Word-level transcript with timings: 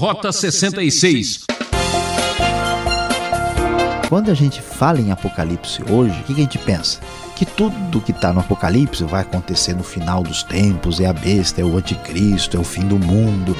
Rota 0.00 0.32
66. 0.32 1.44
Quando 4.08 4.30
a 4.30 4.34
gente 4.34 4.62
fala 4.62 4.98
em 4.98 5.12
Apocalipse 5.12 5.82
hoje, 5.90 6.18
o 6.18 6.24
que 6.24 6.32
a 6.32 6.36
gente 6.36 6.56
pensa? 6.56 6.98
Que 7.36 7.44
tudo 7.44 8.00
que 8.00 8.10
está 8.10 8.32
no 8.32 8.40
Apocalipse 8.40 9.04
vai 9.04 9.20
acontecer 9.20 9.74
no 9.74 9.82
final 9.82 10.22
dos 10.22 10.42
tempos, 10.42 11.00
é 11.00 11.06
a 11.06 11.12
besta, 11.12 11.60
é 11.60 11.64
o 11.64 11.76
anticristo, 11.76 12.56
é 12.56 12.60
o 12.60 12.64
fim 12.64 12.88
do 12.88 12.98
mundo. 12.98 13.54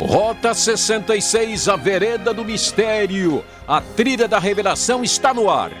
Rota 0.00 0.54
66, 0.54 1.68
a 1.68 1.74
vereda 1.74 2.32
do 2.32 2.44
mistério. 2.44 3.44
A 3.66 3.80
trilha 3.80 4.28
da 4.28 4.38
revelação 4.38 5.02
está 5.02 5.34
no 5.34 5.50
ar. 5.50 5.72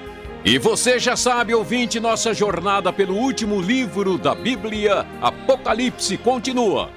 E 0.44 0.58
você 0.58 0.98
já 0.98 1.14
sabe, 1.14 1.54
ouvinte, 1.54 2.00
nossa 2.00 2.34
jornada 2.34 2.92
pelo 2.92 3.14
último 3.14 3.60
livro 3.60 4.18
da 4.18 4.34
Bíblia, 4.34 5.06
Apocalipse, 5.20 6.16
continua. 6.16 6.90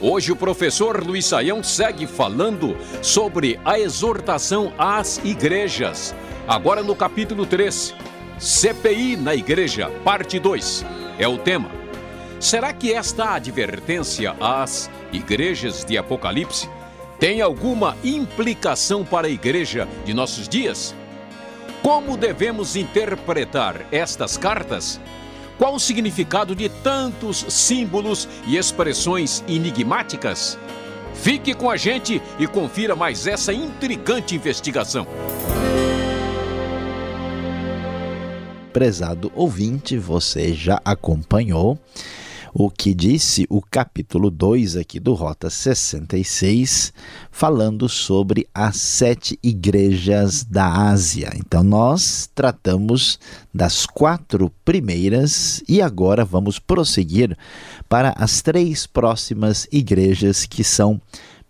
Hoje 0.00 0.32
o 0.32 0.36
professor 0.36 1.00
Luiz 1.06 1.26
Saião 1.26 1.62
segue 1.62 2.08
falando 2.08 2.76
sobre 3.00 3.60
a 3.64 3.78
exortação 3.78 4.72
às 4.76 5.18
igrejas. 5.18 6.12
Agora 6.48 6.82
no 6.82 6.96
capítulo 6.96 7.46
3, 7.46 7.94
CPI 8.36 9.16
na 9.16 9.32
igreja, 9.32 9.90
parte 10.02 10.40
2, 10.40 10.84
é 11.20 11.28
o 11.28 11.38
tema. 11.38 11.70
Será 12.40 12.72
que 12.72 12.92
esta 12.92 13.34
advertência 13.34 14.34
às 14.40 14.90
igrejas 15.12 15.84
de 15.84 15.96
Apocalipse 15.96 16.68
tem 17.20 17.42
alguma 17.42 17.96
implicação 18.02 19.04
para 19.04 19.28
a 19.28 19.30
igreja 19.30 19.86
de 20.04 20.12
nossos 20.12 20.48
dias? 20.48 20.96
Como 21.88 22.18
devemos 22.18 22.76
interpretar 22.76 23.86
estas 23.90 24.36
cartas? 24.36 25.00
Qual 25.56 25.74
o 25.74 25.80
significado 25.80 26.54
de 26.54 26.68
tantos 26.68 27.46
símbolos 27.48 28.28
e 28.46 28.58
expressões 28.58 29.42
enigmáticas? 29.48 30.58
Fique 31.14 31.54
com 31.54 31.70
a 31.70 31.78
gente 31.78 32.20
e 32.38 32.46
confira 32.46 32.94
mais 32.94 33.26
essa 33.26 33.54
intrigante 33.54 34.34
investigação. 34.34 35.06
Prezado 38.70 39.32
ouvinte, 39.34 39.96
você 39.96 40.52
já 40.52 40.78
acompanhou 40.84 41.78
o 42.52 42.70
que 42.70 42.94
disse 42.94 43.46
o 43.48 43.60
capítulo 43.60 44.30
2 44.30 44.76
aqui 44.76 44.98
do 44.98 45.14
Rota 45.14 45.50
66, 45.50 46.92
falando 47.30 47.88
sobre 47.88 48.46
as 48.54 48.76
sete 48.76 49.38
igrejas 49.42 50.44
da 50.44 50.88
Ásia. 50.88 51.32
Então, 51.36 51.62
nós 51.62 52.28
tratamos 52.34 53.18
das 53.52 53.86
quatro 53.86 54.52
primeiras 54.64 55.62
e 55.68 55.82
agora 55.82 56.24
vamos 56.24 56.58
prosseguir 56.58 57.36
para 57.88 58.14
as 58.16 58.42
três 58.42 58.86
próximas 58.86 59.66
igrejas 59.70 60.46
que 60.46 60.62
são 60.62 61.00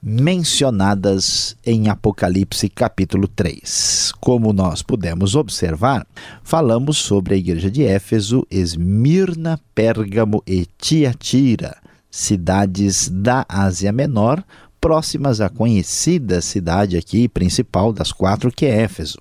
mencionadas 0.02 1.56
em 1.66 1.88
Apocalipse 1.88 2.68
capítulo 2.68 3.26
3. 3.26 4.12
Como 4.20 4.52
nós 4.52 4.82
pudemos 4.82 5.34
observar, 5.34 6.06
falamos 6.42 6.98
sobre 6.98 7.34
a 7.34 7.36
igreja 7.36 7.70
de 7.70 7.82
Éfeso, 7.82 8.46
Esmirna, 8.50 9.60
Pérgamo 9.74 10.42
e 10.46 10.66
Tiatira, 10.78 11.76
cidades 12.10 13.08
da 13.08 13.44
Ásia 13.48 13.92
Menor, 13.92 14.44
próximas 14.80 15.40
à 15.40 15.48
conhecida 15.48 16.40
cidade 16.40 16.96
aqui 16.96 17.28
principal 17.28 17.92
das 17.92 18.12
quatro, 18.12 18.52
que 18.52 18.66
é 18.66 18.82
Éfeso. 18.82 19.18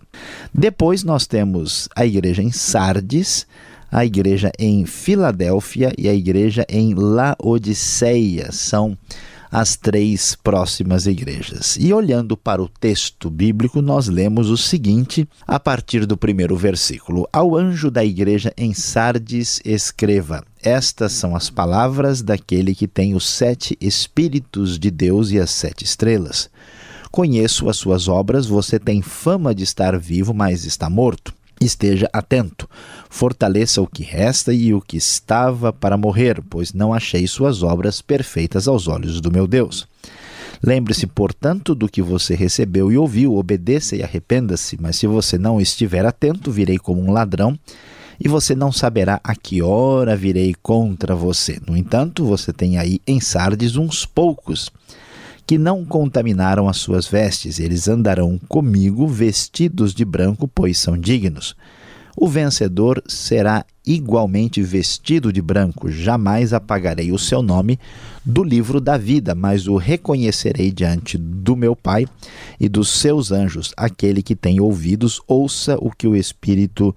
Depois 0.54 1.04
nós 1.04 1.26
temos 1.26 1.90
a 1.96 2.06
igreja 2.06 2.44
em 2.44 2.52
Sardes, 2.52 3.48
a 3.92 4.06
igreja 4.06 4.52
em 4.60 4.86
Filadélfia 4.86 5.94
e 5.98 6.08
a 6.08 6.14
igreja 6.14 6.66
em 6.70 6.94
Laodiceia. 6.94 8.52
São 8.52 8.98
as 9.52 9.76
três 9.76 10.36
próximas 10.36 11.06
igrejas. 11.06 11.78
E 11.80 11.94
olhando 11.94 12.36
para 12.36 12.62
o 12.62 12.68
texto 12.68 13.30
bíblico, 13.30 13.82
nós 13.82 14.08
lemos 14.08 14.50
o 14.50 14.58
seguinte 14.58 15.28
a 15.46 15.60
partir 15.60 16.06
do 16.06 16.18
primeiro 16.18 16.56
versículo: 16.56 17.28
Ao 17.32 17.56
anjo 17.56 17.90
da 17.90 18.04
igreja 18.04 18.54
em 18.58 18.74
Sardes, 18.74 19.62
escreva: 19.64 20.44
Estas 20.62 21.14
são 21.14 21.36
as 21.36 21.50
palavras 21.50 22.22
daquele 22.22 22.76
que 22.76 22.88
tem 22.88 23.16
os 23.16 23.28
sete 23.28 23.78
Espíritos 23.80 24.78
de 24.78 24.92
Deus 24.92 25.32
e 25.32 25.40
as 25.40 25.52
sete 25.52 25.84
estrelas. 25.84 26.50
Conheço 27.12 27.70
as 27.70 27.78
suas 27.78 28.08
obras, 28.08 28.46
você 28.46 28.78
tem 28.78 29.02
fama 29.02 29.56
de 29.56 29.64
estar 29.64 29.98
vivo, 29.98 30.34
mas 30.34 30.66
está 30.66 30.90
morto. 30.90 31.34
Esteja 31.60 32.08
atento, 32.14 32.70
fortaleça 33.10 33.82
o 33.82 33.88
que 33.88 34.04
resta 34.04 34.54
e 34.54 34.74
o 34.74 34.82
que 34.82 34.98
estava 34.98 35.74
para 35.74 35.98
morrer, 35.98 36.42
pois 36.48 36.72
não 36.72 36.94
achei 36.94 37.26
suas 37.28 37.64
obras 37.64 38.02
perfeitas 38.02 38.68
aos 38.68 38.88
olhos 38.88 39.20
do 39.20 39.32
meu 39.32 39.48
Deus. 39.48 39.88
Lembre-se, 40.64 41.08
portanto, 41.08 41.76
do 41.76 41.90
que 41.90 42.02
você 42.02 42.36
recebeu 42.36 42.92
e 42.92 42.98
ouviu, 42.98 43.36
obedeça 43.36 43.96
e 43.96 44.04
arrependa-se, 44.04 44.78
mas 44.80 44.96
se 44.98 45.08
você 45.08 45.38
não 45.38 45.60
estiver 45.60 46.06
atento, 46.06 46.52
virei 46.52 46.78
como 46.78 47.02
um 47.02 47.12
ladrão 47.12 47.58
e 48.20 48.28
você 48.28 48.56
não 48.56 48.72
saberá 48.72 49.20
a 49.24 49.36
que 49.36 49.62
hora 49.62 50.16
virei 50.16 50.56
contra 50.62 51.16
você. 51.16 51.60
No 51.68 51.78
entanto, 51.78 52.26
você 52.26 52.52
tem 52.52 52.78
aí 52.78 53.00
em 53.06 53.20
Sardes 53.20 53.76
uns 53.76 54.06
poucos 54.06 54.72
que 55.48 55.58
não 55.58 55.86
contaminaram 55.86 56.68
as 56.68 56.76
suas 56.76 57.08
vestes, 57.08 57.58
eles 57.58 57.88
andarão 57.88 58.38
comigo 58.50 59.08
vestidos 59.08 59.94
de 59.94 60.04
branco, 60.04 60.46
pois 60.46 60.78
são 60.78 60.98
dignos. 60.98 61.56
O 62.18 62.28
vencedor 62.28 63.02
será 63.08 63.64
igualmente 63.86 64.62
vestido 64.62 65.32
de 65.32 65.42
branco, 65.42 65.90
jamais 65.90 66.52
apagarei 66.52 67.14
o 67.14 67.18
seu 67.18 67.42
nome 67.42 67.80
do 68.26 68.44
livro 68.44 68.82
da 68.82 68.98
vida, 68.98 69.34
mas 69.34 69.68
o 69.68 69.78
reconhecerei 69.78 70.70
diante 70.70 71.18
do 71.18 71.56
meu 71.56 71.76
Pai 71.76 72.06
e 72.60 72.68
dos 72.68 72.90
seus 72.90 73.32
anjos. 73.32 73.72
Aquele 73.78 74.22
que 74.22 74.36
tem 74.36 74.60
ouvidos, 74.60 75.22
ouça 75.28 75.78
o 75.80 75.92
que 75.92 76.08
o 76.08 76.16
Espírito 76.16 76.94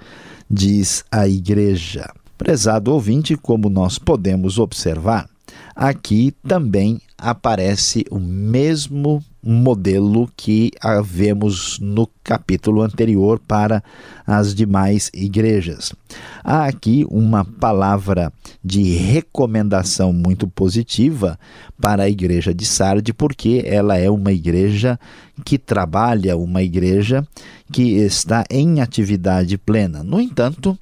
diz 0.51 1.05
à 1.13 1.29
igreja. 1.29 2.11
Prezado 2.37 2.93
ouvinte, 2.93 3.37
como 3.37 3.71
nós 3.71 3.99
podemos 3.99 4.59
observar, 4.59 5.29
aqui 5.77 6.35
também 6.49 7.01
aparece 7.21 8.05
o 8.11 8.19
mesmo 8.19 9.23
modelo 9.43 10.31
que 10.37 10.71
vemos 11.03 11.79
no 11.81 12.09
capítulo 12.23 12.83
anterior 12.83 13.41
para 13.47 13.83
as 14.27 14.55
demais 14.55 15.11
igrejas. 15.15 15.93
Há 16.45 16.67
aqui 16.67 17.07
uma 17.11 17.45
palavra 17.45 18.33
de 18.63 18.83
recomendação 18.95 20.13
muito 20.13 20.47
positiva 20.47 21.39
para 21.81 22.05
a 22.05 22.11
igreja 22.11 22.55
de 22.55 22.65
Sardes, 22.65 23.15
porque 23.17 23.63
ela 23.65 23.97
é 23.97 24.11
uma 24.11 24.33
igreja 24.33 24.99
que 25.45 25.57
trabalha, 25.59 26.37
uma 26.37 26.63
igreja 26.63 27.27
que 27.73 27.97
está 27.97 28.45
em 28.51 28.81
atividade 28.81 29.57
plena. 29.57 30.03
No 30.03 30.21
entanto, 30.21 30.79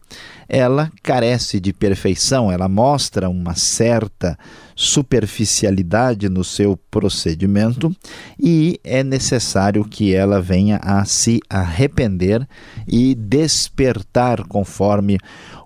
ela 0.48 0.90
carece 1.02 1.60
de 1.60 1.72
perfeição, 1.72 2.50
ela 2.50 2.68
mostra 2.68 3.28
uma 3.28 3.54
certa 3.54 4.38
superficialidade 4.74 6.27
no 6.28 6.44
seu 6.44 6.76
procedimento 6.90 7.94
e 8.38 8.80
é 8.84 9.02
necessário 9.02 9.84
que 9.84 10.14
ela 10.14 10.40
venha 10.40 10.78
a 10.82 11.04
se 11.04 11.40
arrepender 11.48 12.46
e 12.86 13.14
despertar 13.14 14.44
conforme 14.46 15.18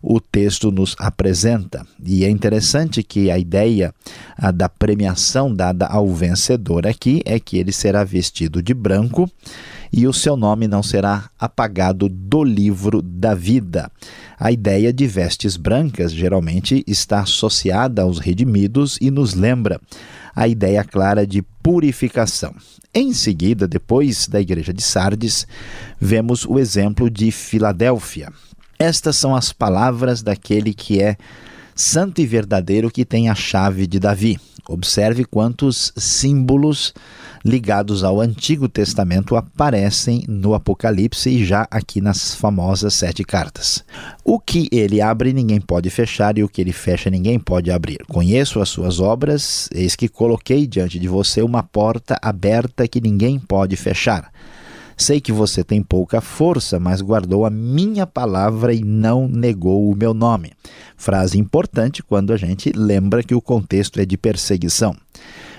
o 0.03 0.21
texto 0.21 0.73
nos 0.73 0.97
apresenta. 0.99 1.87
E 2.05 2.25
é 2.25 2.31
interessante 2.31 3.03
que 3.03 3.31
a 3.31 3.39
ideia 3.39 3.95
da 4.55 4.69
premiação 4.69 5.55
dada 5.55 5.87
ao 5.87 6.09
vencedor 6.09 6.87
aqui 6.87 7.23
é 7.25 7.39
que 7.39 7.56
ele 7.56 7.73
será 7.73 8.03
vestido 8.03 8.62
de 8.62 8.75
branco 8.75 9.31
e 9.93 10.06
o 10.06 10.12
seu 10.12 10.37
nome 10.37 10.67
não 10.67 10.83
será 10.83 11.29
apagado 11.39 12.09
do 12.09 12.43
livro 12.43 13.03
da 13.03 13.34
vida. 13.34 13.91
A 14.41 14.50
ideia 14.50 14.93
de 14.93 15.06
vestes 15.06 15.56
brancas 15.56 16.12
geralmente 16.12 16.82
está 16.87 17.20
associada 17.20 18.03
aos 18.03 18.19
redimidos 18.19 18.99
e 19.00 19.11
nos 19.11 19.35
lembra 19.35 19.81
a 20.34 20.49
ideia 20.49 20.82
clara 20.84 21.26
de 21.26 21.43
purificação. 21.62 22.55
Em 22.94 23.12
seguida, 23.12 23.67
depois 23.67 24.26
da 24.26 24.40
igreja 24.40 24.73
de 24.73 24.82
Sardes, 24.82 25.46
vemos 26.00 26.44
o 26.44 26.58
exemplo 26.58 27.08
de 27.08 27.31
Filadélfia. 27.31 28.31
Estas 28.79 29.17
são 29.17 29.34
as 29.34 29.52
palavras 29.52 30.23
daquele 30.23 30.75
que 30.75 31.00
é 31.00 31.17
santo 31.75 32.20
e 32.20 32.26
verdadeiro 32.26 32.90
que 32.90 33.05
tem 33.05 33.29
a 33.29 33.34
chave 33.34 33.87
de 33.87 33.99
Davi. 33.99 34.38
Observe 34.69 35.25
quantos 35.25 35.93
símbolos 35.96 36.93
ligados 37.44 38.05
ao 38.05 38.21
Antigo 38.21 38.69
Testamento 38.69 39.37
aparecem 39.37 40.25
no 40.29 40.55
Apocalipse 40.55 41.31
e 41.31 41.44
já 41.44 41.67
aqui 41.71 42.00
nas 42.00 42.35
famosas 42.35 42.94
sete 42.94 43.25
cartas. 43.25 43.85
O 44.25 44.39
que 44.39 44.69
ele 44.71 45.00
abre, 45.00 45.33
ninguém 45.33 45.61
pode 45.61 45.91
fechar, 45.91 46.39
e 46.39 46.44
o 46.44 46.49
que 46.49 46.61
ele 46.61 46.73
fecha, 46.73 47.11
ninguém 47.11 47.39
pode 47.39 47.71
abrir. 47.71 48.05
Conheço 48.06 48.61
as 48.61 48.69
suas 48.69 49.00
obras, 49.00 49.69
eis 49.75 49.97
que 49.97 50.09
coloquei 50.09 50.67
diante 50.67 50.99
de 50.99 51.09
você 51.09 51.43
uma 51.43 51.62
porta 51.62 52.19
aberta 52.23 52.87
que 52.87 53.00
ninguém 53.00 53.39
pode 53.39 53.77
fechar. 53.77 54.31
Sei 54.97 55.21
que 55.21 55.33
você 55.33 55.65
tem 55.65 55.83
pouca 55.83 56.21
força, 56.21 56.79
mas 56.79 57.00
guardou 57.00 57.45
a 57.45 57.50
minha 57.50 58.06
palavra 58.06 58.73
e 58.73 58.85
não 58.85 59.27
negou 59.27 59.91
o 59.91 59.97
meu 59.97 60.15
nome. 60.15 60.53
Frase 60.97 61.38
importante 61.38 62.03
quando 62.03 62.33
a 62.33 62.37
gente 62.37 62.71
lembra 62.71 63.23
que 63.23 63.35
o 63.35 63.41
contexto 63.41 63.99
é 63.99 64.05
de 64.05 64.17
perseguição. 64.17 64.95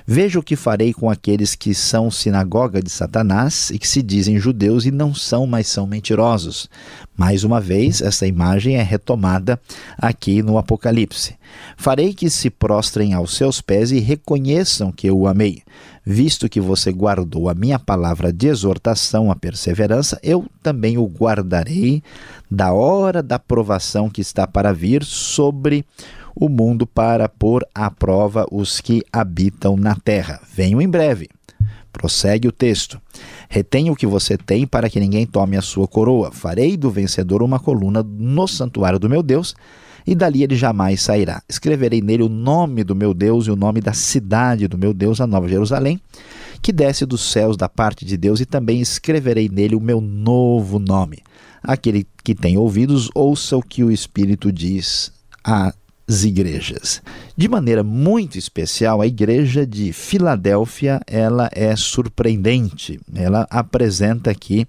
Veja 0.06 0.38
o 0.38 0.44
que 0.44 0.58
farei 0.58 0.94
com 0.94 1.10
aqueles 1.10 1.56
que 1.56 1.74
são 1.74 2.12
sinagoga 2.12 2.82
de 2.82 2.90
Satanás 2.90 3.70
e 3.70 3.80
que 3.80 3.88
se 3.88 4.02
dizem 4.02 4.38
judeus 4.38 4.86
e 4.86 4.92
não 4.92 5.14
são, 5.14 5.48
mas 5.48 5.68
são 5.68 5.88
mentirosos. 5.88 6.70
Mais 7.16 7.44
uma 7.46 7.62
vez, 7.62 8.02
essa 8.02 8.28
imagem 8.28 8.76
é 8.76 8.84
retomada 8.84 9.60
aqui 9.98 10.44
no 10.44 10.58
Apocalipse. 10.58 11.36
Farei 11.78 12.14
que 12.14 12.30
se 12.30 12.50
prostrem 12.50 13.14
aos 13.14 13.38
seus 13.38 13.62
pés 13.62 13.92
e 13.92 14.00
reconheçam 14.00 14.92
que 14.92 15.08
eu 15.08 15.18
o 15.18 15.28
amei. 15.28 15.62
Visto 16.06 16.50
que 16.50 16.60
você 16.60 16.92
guardou 16.92 17.48
a 17.48 17.54
minha 17.54 17.80
palavra 17.80 18.34
de 18.34 18.48
exortação 18.48 19.32
à 19.32 19.36
perseverança, 19.38 20.20
eu 20.22 20.46
também 20.62 20.98
o 20.98 21.06
guardarei 21.06 22.04
da 22.52 22.74
hora 22.74 23.24
da 23.24 23.40
provação 23.40 24.10
que 24.10 24.20
está 24.20 24.46
para 24.46 24.74
vir 24.74 25.04
sobre 25.06 25.86
o 26.36 26.50
mundo 26.50 26.86
para 26.86 27.30
pôr 27.30 27.66
à 27.74 27.90
prova 27.90 28.46
os 28.52 28.80
que 28.82 29.04
habitam 29.12 29.78
na 29.78 29.96
terra. 29.96 30.42
Venho 30.54 30.82
em 30.82 30.90
breve. 30.90 31.30
Prossegue 31.92 32.48
o 32.48 32.52
texto. 32.52 33.00
Retenha 33.48 33.92
o 33.92 33.96
que 33.96 34.08
você 34.08 34.36
tem 34.36 34.66
para 34.66 34.90
que 34.90 35.00
ninguém 35.00 35.28
tome 35.28 35.56
a 35.56 35.62
sua 35.62 35.88
coroa. 35.88 36.32
Farei 36.32 36.76
do 36.76 36.90
vencedor 36.90 37.44
uma 37.44 37.60
coluna 37.60 38.02
no 38.04 38.48
santuário 38.48 38.98
do 38.98 39.10
meu 39.10 39.22
Deus, 39.22 39.56
e 40.06 40.16
dali 40.16 40.44
ele 40.44 40.56
jamais 40.56 41.02
sairá. 41.02 41.42
Escreverei 41.48 42.02
nele 42.02 42.24
o 42.24 42.30
nome 42.30 42.84
do 42.84 42.96
meu 42.96 43.14
Deus 43.14 43.46
e 43.46 43.52
o 43.52 43.56
nome 43.56 43.80
da 43.80 43.94
cidade 43.94 44.68
do 44.68 44.78
meu 44.78 44.94
Deus, 44.94 45.22
a 45.22 45.28
Nova 45.28 45.48
Jerusalém, 45.48 46.02
que 46.62 46.74
desce 46.74 47.06
dos 47.06 47.22
céus 47.22 47.56
da 47.56 47.70
parte 47.70 48.04
de 48.04 48.18
Deus, 48.18 48.42
e 48.42 48.46
também 48.46 48.82
escreverei 48.82 49.48
nele 49.48 49.76
o 49.76 49.82
meu 49.82 50.02
novo 50.02 50.80
nome. 50.80 51.20
Aquele 51.62 52.06
que 52.24 52.36
tem 52.36 52.58
ouvidos, 52.58 53.10
ouça 53.14 53.56
o 53.56 53.62
que 53.62 53.84
o 53.84 53.92
Espírito 53.92 54.52
diz 54.52 55.12
a 55.44 55.74
igrejas. 56.08 57.02
De 57.36 57.48
maneira 57.48 57.84
muito 57.84 58.38
especial, 58.38 59.02
a 59.02 59.08
igreja 59.08 59.66
de 59.66 59.94
Filadélfia, 59.94 61.02
ela 61.08 61.50
é 61.54 61.76
surpreendente. 61.76 63.00
Ela 63.14 63.48
apresenta 63.50 64.30
aqui 64.30 64.68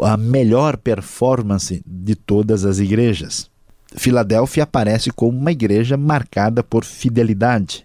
a 0.00 0.16
melhor 0.16 0.76
performance 0.76 1.82
de 1.86 2.14
todas 2.14 2.64
as 2.64 2.78
igrejas. 2.78 3.50
Filadélfia 3.94 4.62
aparece 4.62 5.10
como 5.10 5.38
uma 5.38 5.52
igreja 5.52 5.96
marcada 5.96 6.62
por 6.62 6.84
fidelidade, 6.84 7.84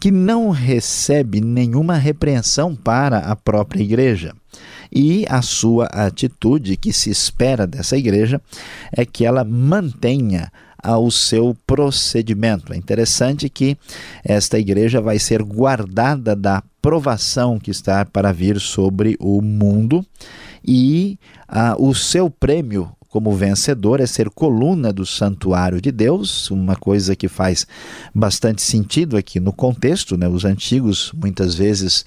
que 0.00 0.10
não 0.10 0.50
recebe 0.50 1.40
nenhuma 1.40 1.96
repreensão 1.96 2.74
para 2.74 3.18
a 3.18 3.36
própria 3.36 3.82
igreja. 3.82 4.34
E 4.90 5.24
a 5.28 5.40
sua 5.40 5.86
atitude 5.86 6.76
que 6.76 6.92
se 6.92 7.10
espera 7.10 7.66
dessa 7.66 7.96
igreja 7.96 8.40
é 8.92 9.04
que 9.04 9.24
ela 9.24 9.44
mantenha 9.44 10.50
ao 10.82 11.10
seu 11.10 11.56
procedimento. 11.66 12.72
É 12.72 12.76
interessante 12.76 13.48
que 13.48 13.76
esta 14.24 14.58
igreja 14.58 15.00
vai 15.00 15.18
ser 15.18 15.42
guardada 15.42 16.34
da 16.34 16.62
provação 16.80 17.58
que 17.58 17.70
está 17.70 18.04
para 18.04 18.32
vir 18.32 18.58
sobre 18.58 19.16
o 19.20 19.40
mundo 19.40 20.04
e 20.66 21.18
ah, 21.48 21.76
o 21.78 21.94
seu 21.94 22.28
prêmio 22.28 22.90
como 23.12 23.30
vencedor 23.36 24.00
é 24.00 24.06
ser 24.06 24.30
coluna 24.30 24.90
do 24.90 25.04
santuário 25.04 25.82
de 25.82 25.92
Deus, 25.92 26.50
uma 26.50 26.74
coisa 26.74 27.14
que 27.14 27.28
faz 27.28 27.66
bastante 28.14 28.62
sentido 28.62 29.18
aqui 29.18 29.38
no 29.38 29.52
contexto. 29.52 30.16
Né? 30.16 30.26
Os 30.26 30.46
antigos 30.46 31.12
muitas 31.14 31.54
vezes 31.54 32.06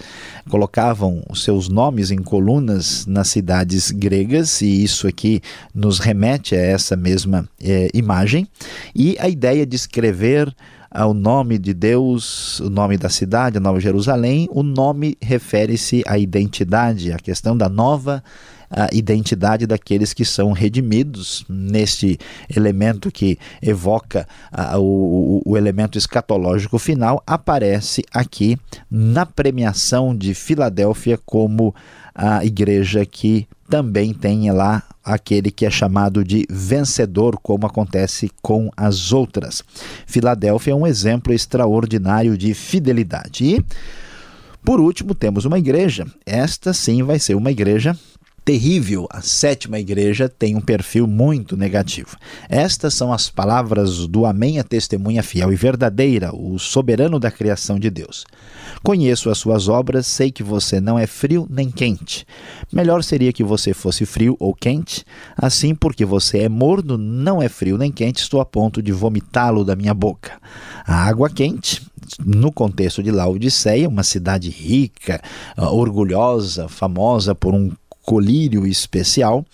colocavam 0.49 1.23
os 1.29 1.43
seus 1.43 1.69
nomes 1.69 2.09
em 2.09 2.17
colunas 2.17 3.05
nas 3.05 3.27
cidades 3.27 3.91
gregas, 3.91 4.63
e 4.63 4.83
isso 4.83 5.07
aqui 5.07 5.43
nos 5.75 5.99
remete 5.99 6.55
a 6.55 6.59
essa 6.59 6.95
mesma 6.95 7.47
é, 7.61 7.87
imagem. 7.93 8.47
E 8.95 9.15
a 9.19 9.29
ideia 9.29 9.63
de 9.63 9.75
escrever 9.75 10.51
o 10.91 11.13
nome 11.13 11.59
de 11.59 11.75
Deus, 11.75 12.59
o 12.61 12.69
nome 12.71 12.97
da 12.97 13.09
cidade, 13.09 13.57
a 13.57 13.61
Nova 13.61 13.79
Jerusalém, 13.79 14.47
o 14.49 14.63
nome 14.63 15.15
refere-se 15.21 16.01
à 16.07 16.17
identidade, 16.17 17.11
à 17.11 17.17
questão 17.17 17.55
da 17.55 17.69
nova 17.69 18.23
a 18.69 18.89
identidade 18.91 19.65
daqueles 19.65 20.13
que 20.13 20.25
são 20.25 20.51
redimidos 20.51 21.45
neste 21.49 22.17
elemento 22.55 23.11
que 23.11 23.37
evoca 23.61 24.27
a, 24.51 24.77
o, 24.79 25.41
o 25.45 25.57
elemento 25.57 25.97
escatológico 25.97 26.77
final, 26.77 27.21
aparece 27.25 28.03
aqui 28.11 28.57
na 28.89 29.25
premiação 29.25 30.15
de 30.15 30.33
Filadélfia 30.33 31.19
como 31.25 31.73
a 32.13 32.45
igreja 32.45 33.05
que 33.05 33.47
também 33.69 34.13
tem 34.13 34.49
lá 34.51 34.83
aquele 35.03 35.51
que 35.51 35.65
é 35.65 35.69
chamado 35.69 36.23
de 36.23 36.45
vencedor, 36.49 37.37
como 37.41 37.67
acontece 37.67 38.31
com 38.41 38.69
as 38.75 39.11
outras. 39.11 39.61
Filadélfia 40.07 40.71
é 40.71 40.75
um 40.75 40.87
exemplo 40.87 41.33
extraordinário 41.33 42.37
de 42.37 42.53
fidelidade. 42.53 43.45
E, 43.45 43.65
por 44.63 44.79
último, 44.79 45.13
temos 45.13 45.45
uma 45.45 45.59
igreja. 45.59 46.07
Esta 46.25 46.73
sim 46.73 47.03
vai 47.03 47.19
ser 47.19 47.35
uma 47.35 47.51
igreja 47.51 47.95
terrível, 48.45 49.07
a 49.09 49.21
sétima 49.21 49.79
igreja 49.79 50.29
tem 50.29 50.55
um 50.55 50.61
perfil 50.61 51.07
muito 51.07 51.57
negativo. 51.57 52.15
Estas 52.47 52.93
são 52.93 53.11
as 53.11 53.27
palavras 53.27 54.05
do 54.05 54.23
Amém, 54.23 54.59
a 54.59 54.63
testemunha 54.63 55.23
fiel 55.23 55.51
e 55.51 55.55
verdadeira, 55.55 56.33
o 56.33 56.59
soberano 56.59 57.19
da 57.19 57.31
criação 57.31 57.79
de 57.79 57.89
Deus. 57.89 58.23
Conheço 58.83 59.31
as 59.31 59.39
suas 59.39 59.67
obras, 59.67 60.05
sei 60.05 60.31
que 60.31 60.43
você 60.43 60.79
não 60.79 60.99
é 60.99 61.07
frio 61.07 61.47
nem 61.49 61.71
quente. 61.71 62.23
Melhor 62.71 63.03
seria 63.03 63.33
que 63.33 63.43
você 63.43 63.73
fosse 63.73 64.05
frio 64.05 64.37
ou 64.39 64.53
quente, 64.53 65.03
assim 65.35 65.73
porque 65.73 66.05
você 66.05 66.41
é 66.41 66.49
morno, 66.49 66.99
não 66.99 67.41
é 67.41 67.49
frio 67.49 67.79
nem 67.79 67.91
quente, 67.91 68.21
estou 68.21 68.39
a 68.39 68.45
ponto 68.45 68.79
de 68.79 68.91
vomitá-lo 68.91 69.65
da 69.65 69.75
minha 69.75 69.93
boca. 69.93 70.33
A 70.85 71.07
água 71.07 71.31
quente 71.31 71.81
no 72.23 72.51
contexto 72.51 73.01
de 73.01 73.09
Laodiceia, 73.09 73.89
uma 73.89 74.03
cidade 74.03 74.51
rica, 74.51 75.19
orgulhosa, 75.57 76.67
famosa 76.67 77.33
por 77.33 77.55
um 77.55 77.71
colírio 78.05 78.65
especial, 78.65 79.45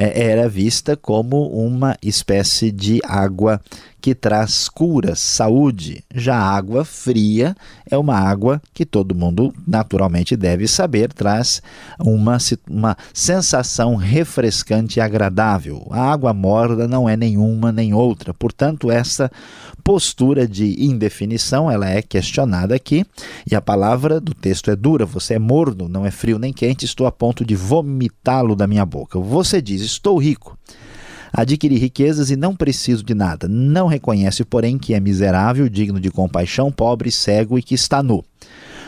era 0.00 0.48
vista 0.48 0.96
como 0.96 1.48
uma 1.48 1.96
espécie 2.00 2.70
de 2.70 3.00
água 3.04 3.60
que 4.00 4.14
traz 4.14 4.68
cura, 4.68 5.14
saúde. 5.16 6.04
Já 6.14 6.36
a 6.36 6.56
água 6.56 6.84
fria 6.84 7.56
é 7.90 7.98
uma 7.98 8.16
água 8.16 8.62
que 8.72 8.86
todo 8.86 9.14
mundo 9.14 9.52
naturalmente 9.66 10.36
deve 10.36 10.68
saber, 10.68 11.12
traz 11.12 11.60
uma, 11.98 12.38
uma 12.70 12.96
sensação 13.12 13.96
refrescante 13.96 14.98
e 14.98 15.02
agradável. 15.02 15.86
A 15.90 16.12
água 16.12 16.32
morna 16.32 16.86
não 16.86 17.08
é 17.08 17.16
nenhuma 17.16 17.72
nem 17.72 17.92
outra. 17.92 18.32
Portanto, 18.32 18.90
essa 18.90 19.30
postura 19.82 20.46
de 20.46 20.84
indefinição 20.84 21.70
ela 21.70 21.88
é 21.88 22.02
questionada 22.02 22.74
aqui 22.74 23.04
e 23.50 23.54
a 23.54 23.60
palavra 23.60 24.20
do 24.20 24.32
texto 24.32 24.70
é 24.70 24.76
dura. 24.76 25.04
Você 25.06 25.34
é 25.34 25.38
morno, 25.38 25.88
não 25.88 26.06
é 26.06 26.10
frio 26.10 26.38
nem 26.38 26.52
quente. 26.52 26.84
Estou 26.84 27.06
a 27.06 27.12
ponto 27.12 27.44
de 27.44 27.56
vomitá-lo 27.56 28.54
da 28.54 28.66
minha 28.66 28.86
boca. 28.86 29.18
Você 29.18 29.60
diz: 29.60 29.87
Estou 29.88 30.18
rico 30.18 30.58
adquiri 31.32 31.76
riquezas 31.76 32.30
e 32.30 32.36
não 32.36 32.56
preciso 32.56 33.02
de 33.04 33.14
nada. 33.14 33.46
Não 33.48 33.86
reconhece, 33.86 34.44
porém, 34.44 34.78
que 34.78 34.94
é 34.94 35.00
miserável, 35.00 35.68
digno 35.68 36.00
de 36.00 36.10
compaixão, 36.10 36.72
pobre, 36.72 37.10
cego 37.10 37.58
e 37.58 37.62
que 37.62 37.74
está 37.74 38.02
nu. 38.02 38.24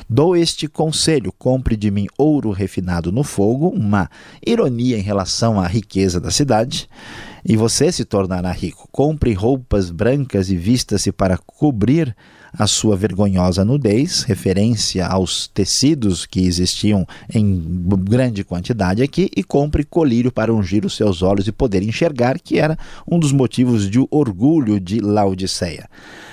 Dou 0.09 0.37
este 0.37 0.67
conselho: 0.67 1.33
compre 1.39 1.77
de 1.77 1.91
mim 1.91 2.07
ouro 2.19 2.51
refinado 2.51 3.13
no 3.13 3.23
fogo, 3.23 3.69
uma 3.69 4.11
ironia 4.45 4.99
em 4.99 5.03
relação 5.03 5.61
à 5.61 5.67
riqueza 5.67 6.21
da 6.21 6.31
cidade, 6.31 6.89
e 7.45 7.57
você 7.57 7.91
se 7.91 8.05
tornará 8.05 8.51
rico. 8.53 8.89
Compre 8.91 9.33
roupas 9.33 9.91
brancas 9.91 10.51
e 10.51 10.57
vista-se 10.57 11.13
para 11.13 11.39
cobrir 11.39 12.15
a 12.53 12.67
sua 12.67 12.97
vergonhosa 12.97 13.65
nudez, 13.65 14.23
referência 14.23 15.07
aos 15.07 15.47
tecidos 15.47 16.27
que 16.27 16.41
existiam 16.41 17.07
em 17.33 17.63
grande 18.01 18.43
quantidade 18.43 19.03
aqui, 19.03 19.31
e 19.37 19.43
compre 19.43 19.85
colírio 19.85 20.33
para 20.33 20.53
ungir 20.53 20.85
os 20.85 20.97
seus 20.97 21.23
olhos 21.23 21.47
e 21.47 21.53
poder 21.53 21.83
enxergar, 21.83 22.39
que 22.41 22.59
era 22.59 22.77
um 23.07 23.19
dos 23.19 23.33
motivos 23.33 23.89
de 23.89 24.05
orgulho 24.11 24.81
de 24.81 25.01
Laodiceia. 25.01 25.89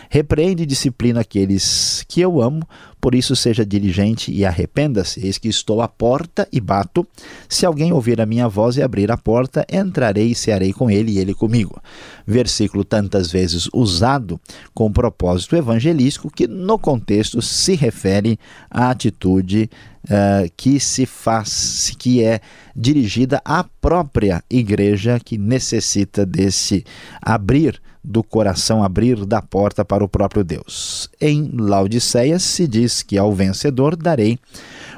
Repreende 0.10 0.64
e 0.64 0.66
disciplina 0.66 1.22
aqueles 1.22 2.04
que 2.08 2.22
eu 2.22 2.42
amo, 2.42 2.68
por 3.00 3.14
isso 3.14 3.36
seja 3.36 3.66
diligente 3.66 4.32
e 4.32 4.46
arrependa-se. 4.46 5.26
Eis 5.26 5.38
que 5.38 5.48
estou 5.48 5.82
à 5.82 5.88
porta 5.88 6.48
e 6.52 6.60
bato. 6.60 7.08
Se 7.48 7.66
alguém 7.66 7.94
ouvir 7.94 8.20
a 8.20 8.26
minha 8.26 8.48
voz 8.48 8.78
e 8.78 8.82
abrir 8.82 9.12
a 9.12 9.18
porta, 9.18 9.66
entrarei 9.72 10.32
e 10.32 10.36
cearei 10.36 10.74
com 10.74 10.90
ele 10.90 11.12
e 11.12 11.20
ele 11.20 11.34
comigo. 11.34 11.80
Versículo 12.26 12.84
tantas 12.84 13.32
vezes 13.32 13.70
usado 13.74 14.40
com 14.74 14.92
propósito 14.92 15.56
evangelístico 15.56 16.32
que 16.32 16.48
no 16.48 16.80
contexto 16.80 17.42
se 17.42 17.76
refere 17.76 18.40
à 18.70 18.90
atitude 18.90 19.70
uh, 20.06 20.52
que 20.56 20.80
se 20.80 21.06
faz, 21.06 21.94
que 21.98 22.24
é 22.24 22.40
dirigida 22.76 23.42
à 23.46 23.64
própria 23.64 24.44
igreja 24.50 25.20
que 25.24 25.38
necessita 25.38 26.26
desse 26.26 26.84
abrir 27.22 27.82
do 28.08 28.24
coração 28.24 28.82
abrir 28.82 29.26
da 29.26 29.42
porta 29.42 29.84
para 29.84 30.02
o 30.02 30.08
próprio 30.08 30.42
Deus. 30.42 31.10
Em 31.20 31.52
Laodiceia 31.54 32.40
se 32.40 32.66
diz 32.66 33.04
que 33.04 33.18
ao 33.18 33.34
vencedor 33.34 33.98
darei 33.98 34.40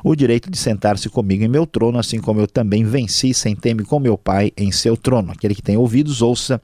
o 0.03 0.15
direito 0.15 0.49
de 0.49 0.57
sentar-se 0.57 1.09
comigo 1.09 1.43
em 1.43 1.47
meu 1.47 1.65
trono, 1.65 1.97
assim 1.97 2.19
como 2.19 2.39
eu 2.39 2.47
também 2.47 2.85
venci, 2.85 3.33
sentei-me 3.33 3.83
com 3.83 3.99
meu 3.99 4.17
Pai 4.17 4.51
em 4.55 4.71
seu 4.71 4.95
trono. 4.95 5.31
Aquele 5.31 5.55
que 5.55 5.61
tem 5.61 5.75
ouvidos, 5.75 6.21
ouça 6.21 6.61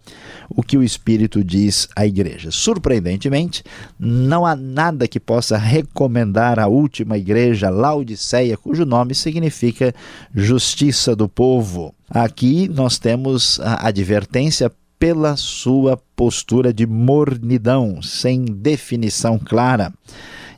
o 0.48 0.62
que 0.62 0.78
o 0.78 0.84
Espírito 0.84 1.44
diz 1.44 1.90
à 1.96 2.06
igreja. 2.06 2.52
Surpreendentemente, 2.52 3.64
não 4.00 4.46
há 4.46 4.56
nada 4.56 5.08
que 5.08 5.20
possa 5.20 5.58
recomendar 5.58 6.60
a 6.60 6.68
última 6.68 7.18
igreja, 7.18 7.70
Laodiceia, 7.70 8.56
cujo 8.56 8.86
nome 8.86 9.16
significa 9.16 9.94
justiça 10.34 11.16
do 11.16 11.28
povo. 11.28 11.94
Aqui 12.08 12.70
nós 12.70 13.00
temos 13.00 13.60
a 13.60 13.88
advertência 13.88 14.72
pela 15.00 15.36
sua 15.36 15.98
postura 16.16 16.74
de 16.74 16.86
mornidão, 16.86 18.02
sem 18.02 18.46
definição 18.46 19.38
clara. 19.38 19.94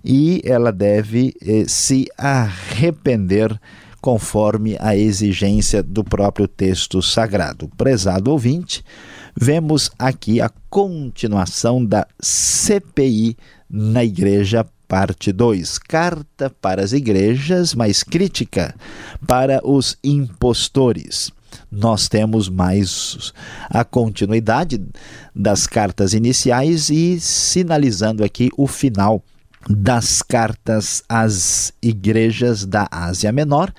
E 0.04 0.42
ela 0.46 0.72
deve 0.72 1.36
eh, 1.42 1.66
se 1.68 2.08
arrepender 2.18 3.60
conforme 4.00 4.78
a 4.80 4.96
exigência 4.96 5.84
do 5.84 6.04
próprio 6.04 6.48
texto 6.48 7.02
sagrado. 7.02 7.70
Prezado 7.76 8.32
ouvinte, 8.32 8.84
vemos 9.36 9.90
aqui 9.98 10.40
a 10.40 10.50
continuação 10.70 11.84
da 11.84 12.08
CPI 12.22 13.36
na 13.70 14.06
igreja 14.06 14.66
parte 14.88 15.34
2, 15.34 15.80
carta 15.80 16.50
para 16.62 16.82
as 16.82 16.94
igrejas, 16.94 17.74
mas 17.76 18.04
crítica 18.04 18.74
para 19.28 19.60
os 19.68 19.98
impostores 20.02 21.32
nós 21.72 22.08
temos 22.08 22.50
mais 22.50 23.34
a 23.70 23.84
continuidade 23.84 24.82
das 25.36 25.68
cartas 25.68 26.14
iniciais 26.14 26.90
e 26.90 27.20
sinalizando 27.20 28.24
aqui 28.24 28.50
o 28.58 28.68
final 28.68 29.24
das 29.70 30.22
cartas 30.22 31.04
às 31.10 31.74
igrejas 31.82 32.66
da 32.66 32.88
Ásia 32.90 33.32
Menor, 33.32 33.74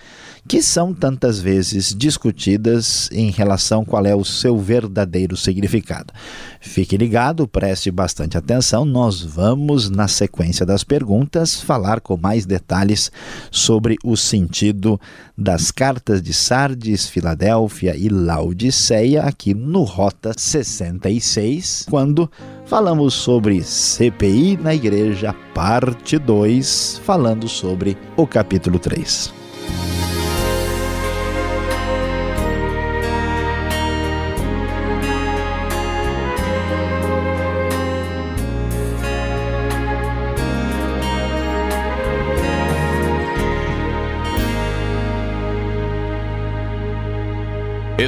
que 0.47 0.63
são 0.63 0.95
tantas 0.95 1.39
vezes 1.39 1.95
discutidas 1.95 3.11
em 3.13 3.31
relação 3.31 3.85
qual 3.85 4.07
é 4.07 4.15
o 4.15 4.25
seu 4.25 4.59
verdadeiro 4.59 5.37
significado. 5.37 6.13
Fique 6.59 6.97
ligado, 6.97 7.47
preste 7.47 7.91
bastante 7.91 8.39
atenção, 8.39 8.85
nós 8.85 9.21
vamos, 9.21 9.91
na 9.91 10.09
sequência 10.09 10.65
das 10.65 10.83
perguntas, 10.83 11.61
falar 11.61 12.01
com 12.01 12.17
mais 12.17 12.47
detalhes 12.47 13.13
sobre 13.51 13.97
o 14.03 14.17
sentido 14.17 14.99
das 15.37 15.71
cartas 15.71 16.23
de 16.23 16.33
Sardes, 16.33 17.07
Filadélfia 17.07 17.95
e 17.95 18.09
Laodiceia 18.09 19.23
aqui 19.23 19.53
no 19.53 19.83
Rota 19.83 20.33
66, 20.37 21.87
quando 21.91 22.31
falamos 22.69 23.15
sobre 23.15 23.63
CPI 23.63 24.59
na 24.61 24.75
Igreja, 24.75 25.35
parte 25.55 26.19
2, 26.19 27.01
falando 27.03 27.49
sobre 27.49 27.97
o 28.15 28.27
capítulo 28.27 28.79
3. 28.79 29.33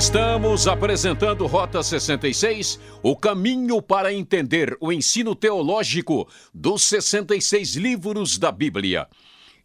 Estamos 0.00 0.66
apresentando 0.66 1.46
Rota 1.46 1.82
66, 1.82 2.80
o 3.02 3.14
caminho 3.14 3.82
para 3.82 4.10
entender 4.10 4.74
o 4.80 4.90
ensino 4.90 5.34
teológico 5.34 6.26
dos 6.54 6.84
66 6.84 7.76
livros 7.76 8.38
da 8.38 8.50
Bíblia. 8.50 9.06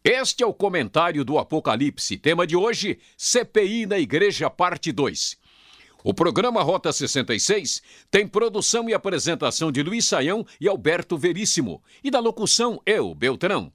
Este 0.03 0.43
é 0.43 0.45
o 0.45 0.53
comentário 0.53 1.23
do 1.23 1.39
Apocalipse, 1.39 2.17
tema 2.17 2.45
de 2.45 2.53
hoje: 2.53 2.99
CPI 3.17 3.85
na 3.85 3.97
Igreja, 3.97 4.49
parte 4.49 4.91
2. 4.91 5.37
O 6.03 6.13
programa 6.13 6.61
Rota 6.61 6.91
66 6.91 7.81
tem 8.11 8.27
produção 8.27 8.89
e 8.89 8.93
apresentação 8.93 9.71
de 9.71 9.81
Luiz 9.81 10.03
Saião 10.03 10.45
e 10.59 10.67
Alberto 10.67 11.17
Veríssimo, 11.17 11.81
e 12.03 12.11
da 12.11 12.19
locução 12.19 12.81
eu, 12.85 13.15
Beltrão. 13.15 13.71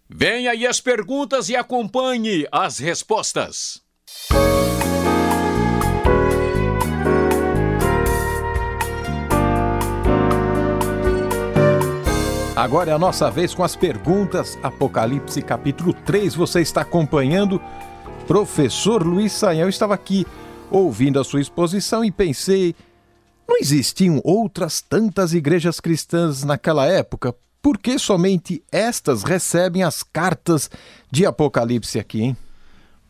Venha 0.09 0.53
aí 0.53 0.65
as 0.67 0.81
perguntas 0.81 1.49
e 1.49 1.57
acompanhe 1.57 2.47
as 2.53 2.79
respostas. 2.79 3.83
Agora 12.57 12.91
é 12.91 12.93
a 12.93 12.99
nossa 12.99 13.31
vez 13.31 13.55
com 13.55 13.63
as 13.63 13.77
perguntas. 13.77 14.59
Apocalipse 14.63 15.41
capítulo 15.41 15.93
3, 15.93 16.35
você 16.35 16.61
está 16.61 16.81
acompanhando. 16.81 17.61
Professor 18.27 19.07
Luiz 19.07 19.33
Saião 19.33 19.69
estava 19.69 19.95
aqui 19.95 20.27
ouvindo 20.71 21.21
a 21.21 21.25
sua 21.25 21.41
exposição 21.41 22.05
e 22.05 22.11
pensei: 22.11 22.75
não 23.49 23.57
existiam 23.57 24.21
outras 24.25 24.81
tantas 24.81 25.33
igrejas 25.33 25.81
cristãs 25.81 26.43
naquela 26.43 26.87
época? 26.87 27.35
Por 27.63 27.79
que 27.79 27.99
somente 27.99 28.63
estas 28.73 29.23
recebem 29.23 29.83
as 29.83 30.03
cartas 30.03 30.71
de 31.11 31.27
Apocalipse 31.27 31.99
aqui, 31.99 32.23
hein? 32.23 32.37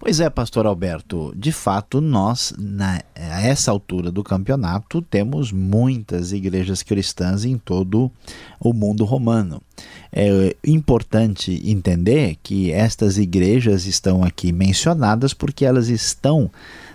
Pois 0.03 0.19
é, 0.19 0.31
pastor 0.31 0.65
Alberto, 0.65 1.31
de 1.37 1.53
fato 1.53 2.01
nós, 2.01 2.55
na, 2.59 3.03
a 3.15 3.43
essa 3.43 3.71
altura 3.71 4.11
do 4.11 4.25
campeonato, 4.25 5.03
temos 5.03 5.53
muitas 5.53 6.33
igrejas 6.33 6.83
cristãs 6.83 7.45
em 7.45 7.59
todo 7.59 8.11
o 8.59 8.73
mundo 8.73 9.05
romano. 9.05 9.61
É 10.11 10.57
importante 10.67 11.61
entender 11.71 12.39
que 12.43 12.73
estas 12.73 13.19
igrejas 13.19 13.85
estão 13.85 14.25
aqui 14.25 14.53
mencionadas 14.53 15.35
porque 15.35 15.67
elas 15.67 15.89
estão 15.89 16.51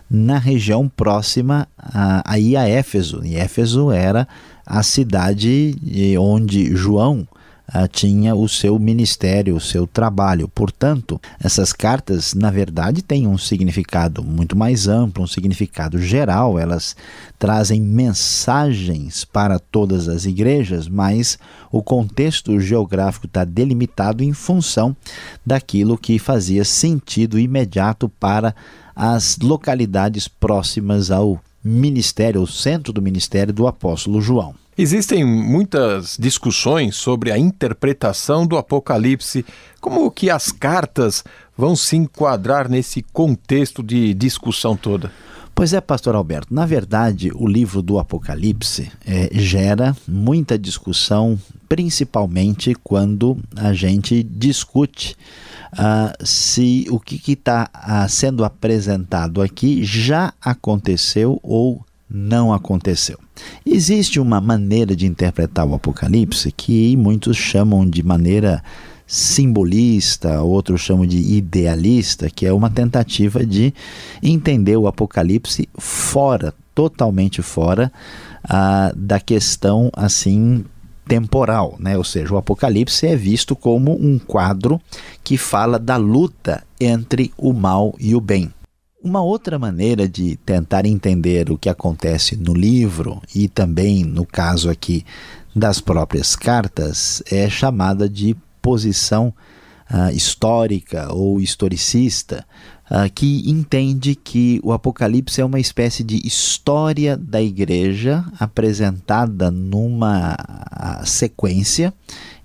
na 0.09 0.39
região 0.39 0.89
próxima 0.89 1.67
a, 1.77 2.23
a 2.25 2.39
Éfeso. 2.67 3.23
E 3.23 3.35
Éfeso 3.35 3.91
era 3.91 4.27
a 4.65 4.81
cidade 4.81 5.75
onde 6.19 6.75
João 6.75 7.27
ah, 7.67 7.87
tinha 7.87 8.35
o 8.35 8.47
seu 8.47 8.77
ministério, 8.77 9.55
o 9.55 9.59
seu 9.59 9.87
trabalho. 9.87 10.47
Portanto, 10.47 11.19
essas 11.39 11.73
cartas, 11.73 12.33
na 12.33 12.51
verdade, 12.51 13.01
têm 13.01 13.27
um 13.27 13.37
significado 13.37 14.23
muito 14.23 14.55
mais 14.55 14.87
amplo, 14.87 15.23
um 15.23 15.27
significado 15.27 15.99
geral. 15.99 16.59
Elas 16.59 16.95
trazem 17.39 17.81
mensagens 17.81 19.25
para 19.25 19.57
todas 19.57 20.07
as 20.07 20.25
igrejas, 20.25 20.87
mas 20.87 21.39
o 21.71 21.81
contexto 21.81 22.59
geográfico 22.59 23.25
está 23.25 23.43
delimitado 23.43 24.23
em 24.23 24.31
função 24.31 24.95
daquilo 25.45 25.97
que 25.97 26.19
fazia 26.19 26.63
sentido 26.63 27.39
imediato 27.39 28.07
para 28.07 28.55
as 28.95 29.37
localidades 29.37 30.27
próximas 30.27 31.11
ao 31.11 31.39
ministério, 31.63 32.41
o 32.41 32.47
centro 32.47 32.93
do 32.93 33.01
ministério 33.01 33.51
do 33.51 33.67
apóstolo 33.67 34.21
João. 34.21 34.53
Existem 34.77 35.23
muitas 35.23 36.17
discussões 36.19 36.97
sobre 36.97 37.31
a 37.31 37.37
interpretação 37.37 38.45
do 38.45 38.57
Apocalipse, 38.57 39.45
como 39.79 40.11
que 40.11 40.29
as 40.29 40.51
cartas 40.51 41.23
vão 41.57 41.77
se 41.77 41.95
enquadrar 41.95 42.67
nesse 42.67 43.01
contexto 43.01 43.81
de 43.81 44.13
discussão 44.13 44.75
toda. 44.75 45.09
Pois 45.55 45.71
é, 45.71 45.79
pastor 45.79 46.13
Alberto, 46.15 46.53
na 46.53 46.65
verdade, 46.65 47.31
o 47.33 47.47
livro 47.47 47.81
do 47.81 47.97
Apocalipse 47.97 48.91
é, 49.05 49.29
gera 49.31 49.95
muita 50.05 50.59
discussão, 50.59 51.39
principalmente 51.69 52.75
quando 52.83 53.37
a 53.55 53.71
gente 53.71 54.21
discute 54.21 55.15
uh, 55.71 56.25
se 56.25 56.85
o 56.89 56.99
que 56.99 57.31
está 57.31 57.69
uh, 57.73 58.09
sendo 58.09 58.43
apresentado 58.43 59.41
aqui 59.41 59.85
já 59.85 60.33
aconteceu 60.41 61.39
ou 61.41 61.84
não 62.09 62.53
aconteceu. 62.53 63.19
Existe 63.65 64.19
uma 64.19 64.39
maneira 64.39 64.95
de 64.95 65.05
interpretar 65.05 65.65
o 65.65 65.73
Apocalipse 65.73 66.51
que 66.51 66.95
muitos 66.95 67.35
chamam 67.35 67.87
de 67.87 68.03
maneira 68.03 68.63
simbolista, 69.07 70.41
outros 70.41 70.81
chamam 70.81 71.05
de 71.05 71.17
idealista, 71.17 72.29
que 72.29 72.45
é 72.45 72.53
uma 72.53 72.69
tentativa 72.69 73.45
de 73.45 73.73
entender 74.21 74.77
o 74.77 74.87
Apocalipse 74.87 75.69
fora, 75.77 76.53
totalmente 76.73 77.41
fora 77.41 77.91
ah, 78.43 78.91
da 78.95 79.19
questão 79.19 79.91
assim 79.93 80.65
temporal, 81.07 81.75
né? 81.79 81.97
Ou 81.97 82.03
seja, 82.03 82.33
o 82.33 82.37
Apocalipse 82.37 83.05
é 83.05 83.15
visto 83.15 83.55
como 83.55 83.93
um 83.93 84.17
quadro 84.17 84.81
que 85.23 85.37
fala 85.37 85.77
da 85.77 85.97
luta 85.97 86.63
entre 86.79 87.31
o 87.37 87.53
mal 87.53 87.95
e 87.99 88.15
o 88.15 88.21
bem 88.21 88.51
Uma 89.05 89.21
outra 89.21 89.59
maneira 89.59 90.09
de 90.09 90.35
tentar 90.37 90.83
entender 90.83 91.51
o 91.51 91.59
que 91.59 91.69
acontece 91.69 92.35
no 92.35 92.55
livro 92.55 93.21
e 93.35 93.47
também 93.47 94.03
no 94.03 94.25
caso 94.25 94.67
aqui 94.67 95.05
das 95.55 95.79
próprias 95.79 96.35
cartas 96.35 97.21
é 97.31 97.47
chamada 97.47 98.09
de 98.09 98.35
posição 98.63 99.31
uh, 99.91 100.09
histórica 100.11 101.13
ou 101.13 101.39
historicista, 101.39 102.47
uh, 102.89 103.07
que 103.13 103.47
entende 103.47 104.15
que 104.15 104.59
o 104.63 104.71
Apocalipse 104.71 105.39
é 105.39 105.45
uma 105.45 105.59
espécie 105.59 106.03
de 106.03 106.25
história 106.25 107.15
da 107.15 107.39
igreja 107.39 108.25
apresentada 108.39 109.51
numa 109.51 110.33
uh, 110.33 111.05
sequência 111.05 111.93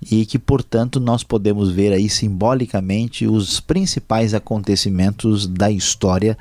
e 0.09 0.25
que, 0.25 0.39
portanto, 0.39 0.99
nós 0.99 1.23
podemos 1.23 1.71
ver 1.71 1.93
aí 1.93 2.09
simbolicamente 2.09 3.27
os 3.27 3.59
principais 3.59 4.33
acontecimentos 4.33 5.45
da 5.45 5.69
história 5.69 6.37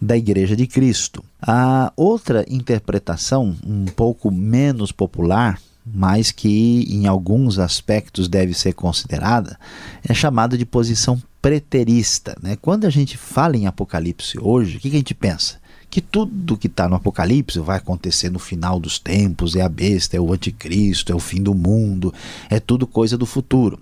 da 0.00 0.16
Igreja 0.16 0.56
de 0.56 0.66
Cristo. 0.66 1.22
A 1.40 1.92
outra 1.96 2.44
interpretação, 2.48 3.56
um 3.64 3.84
pouco 3.84 4.30
menos 4.30 4.90
popular, 4.90 5.60
mas 5.86 6.30
que 6.30 6.86
em 6.88 7.06
alguns 7.06 7.58
aspectos 7.58 8.26
deve 8.26 8.54
ser 8.54 8.72
considerada, 8.72 9.58
é 10.06 10.14
chamada 10.14 10.56
de 10.56 10.64
posição 10.64 11.22
preterista. 11.40 12.36
Né? 12.42 12.56
Quando 12.56 12.86
a 12.86 12.90
gente 12.90 13.18
fala 13.18 13.56
em 13.56 13.66
Apocalipse 13.66 14.38
hoje, 14.40 14.78
o 14.78 14.80
que, 14.80 14.90
que 14.90 14.96
a 14.96 14.98
gente 14.98 15.14
pensa? 15.14 15.62
Que 15.94 16.00
tudo 16.00 16.56
que 16.56 16.66
está 16.66 16.88
no 16.88 16.96
Apocalipse 16.96 17.60
vai 17.60 17.76
acontecer 17.76 18.28
no 18.28 18.40
final 18.40 18.80
dos 18.80 18.98
tempos, 18.98 19.54
é 19.54 19.60
a 19.60 19.68
besta, 19.68 20.16
é 20.16 20.20
o 20.20 20.32
anticristo, 20.32 21.12
é 21.12 21.14
o 21.14 21.20
fim 21.20 21.40
do 21.40 21.54
mundo, 21.54 22.12
é 22.50 22.58
tudo 22.58 22.84
coisa 22.84 23.16
do 23.16 23.24
futuro. 23.24 23.78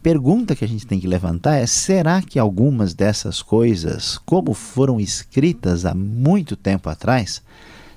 Pergunta 0.00 0.54
que 0.54 0.64
a 0.64 0.68
gente 0.68 0.86
tem 0.86 1.00
que 1.00 1.08
levantar 1.08 1.56
é: 1.56 1.66
será 1.66 2.22
que 2.22 2.38
algumas 2.38 2.94
dessas 2.94 3.42
coisas, 3.42 4.18
como 4.18 4.54
foram 4.54 5.00
escritas 5.00 5.84
há 5.84 5.92
muito 5.96 6.54
tempo 6.54 6.88
atrás, 6.88 7.42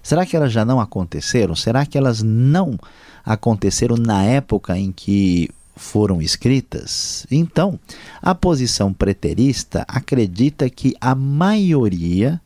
será 0.02 0.26
que 0.26 0.36
elas 0.36 0.52
já 0.52 0.66
não 0.66 0.80
aconteceram? 0.80 1.56
Será 1.56 1.86
que 1.86 2.00
elas 2.00 2.24
não 2.24 2.80
aconteceram 3.24 3.96
na 3.96 4.24
época 4.24 4.76
em 4.76 4.92
que 4.92 5.52
foram 5.76 6.20
escritas? 6.20 7.28
Então, 7.30 7.80
a 8.24 8.34
posição 8.34 8.92
preterista 8.92 9.86
acredita 9.88 10.68
que 10.68 10.96
a 11.00 11.14
maioria 11.14 12.42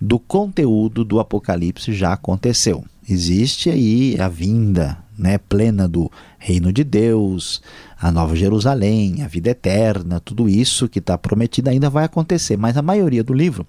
do 0.00 0.18
conteúdo 0.18 1.04
do 1.04 1.20
Apocalipse 1.20 1.92
já 1.92 2.12
aconteceu. 2.12 2.84
Existe 3.08 3.68
aí 3.68 4.16
a 4.20 4.28
vinda 4.28 4.98
né, 5.18 5.36
plena 5.36 5.86
do 5.86 6.10
reino 6.38 6.72
de 6.72 6.82
Deus, 6.82 7.60
a 8.00 8.10
Nova 8.10 8.34
Jerusalém, 8.34 9.22
a 9.22 9.28
vida 9.28 9.50
eterna, 9.50 10.20
tudo 10.20 10.48
isso 10.48 10.88
que 10.88 10.98
está 10.98 11.18
prometido 11.18 11.68
ainda 11.68 11.90
vai 11.90 12.04
acontecer, 12.04 12.56
mas 12.56 12.76
a 12.76 12.82
maioria 12.82 13.22
do 13.22 13.34
livro 13.34 13.66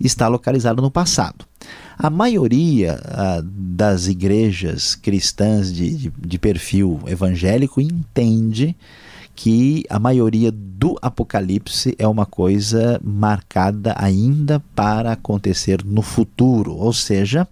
está 0.00 0.28
localizada 0.28 0.80
no 0.80 0.90
passado. 0.90 1.44
A 1.98 2.08
maioria 2.08 3.00
ah, 3.04 3.42
das 3.44 4.06
igrejas 4.06 4.94
cristãs 4.94 5.72
de, 5.72 5.94
de, 5.94 6.12
de 6.16 6.38
perfil 6.38 7.00
evangélico 7.06 7.80
entende 7.80 8.76
que 9.38 9.84
a 9.88 10.00
maioria 10.00 10.50
do 10.50 10.98
Apocalipse 11.00 11.94
é 11.96 12.08
uma 12.08 12.26
coisa 12.26 13.00
marcada 13.04 13.94
ainda 13.96 14.58
para 14.74 15.12
acontecer 15.12 15.84
no 15.84 16.02
futuro, 16.02 16.74
ou 16.74 16.92
seja, 16.92 17.46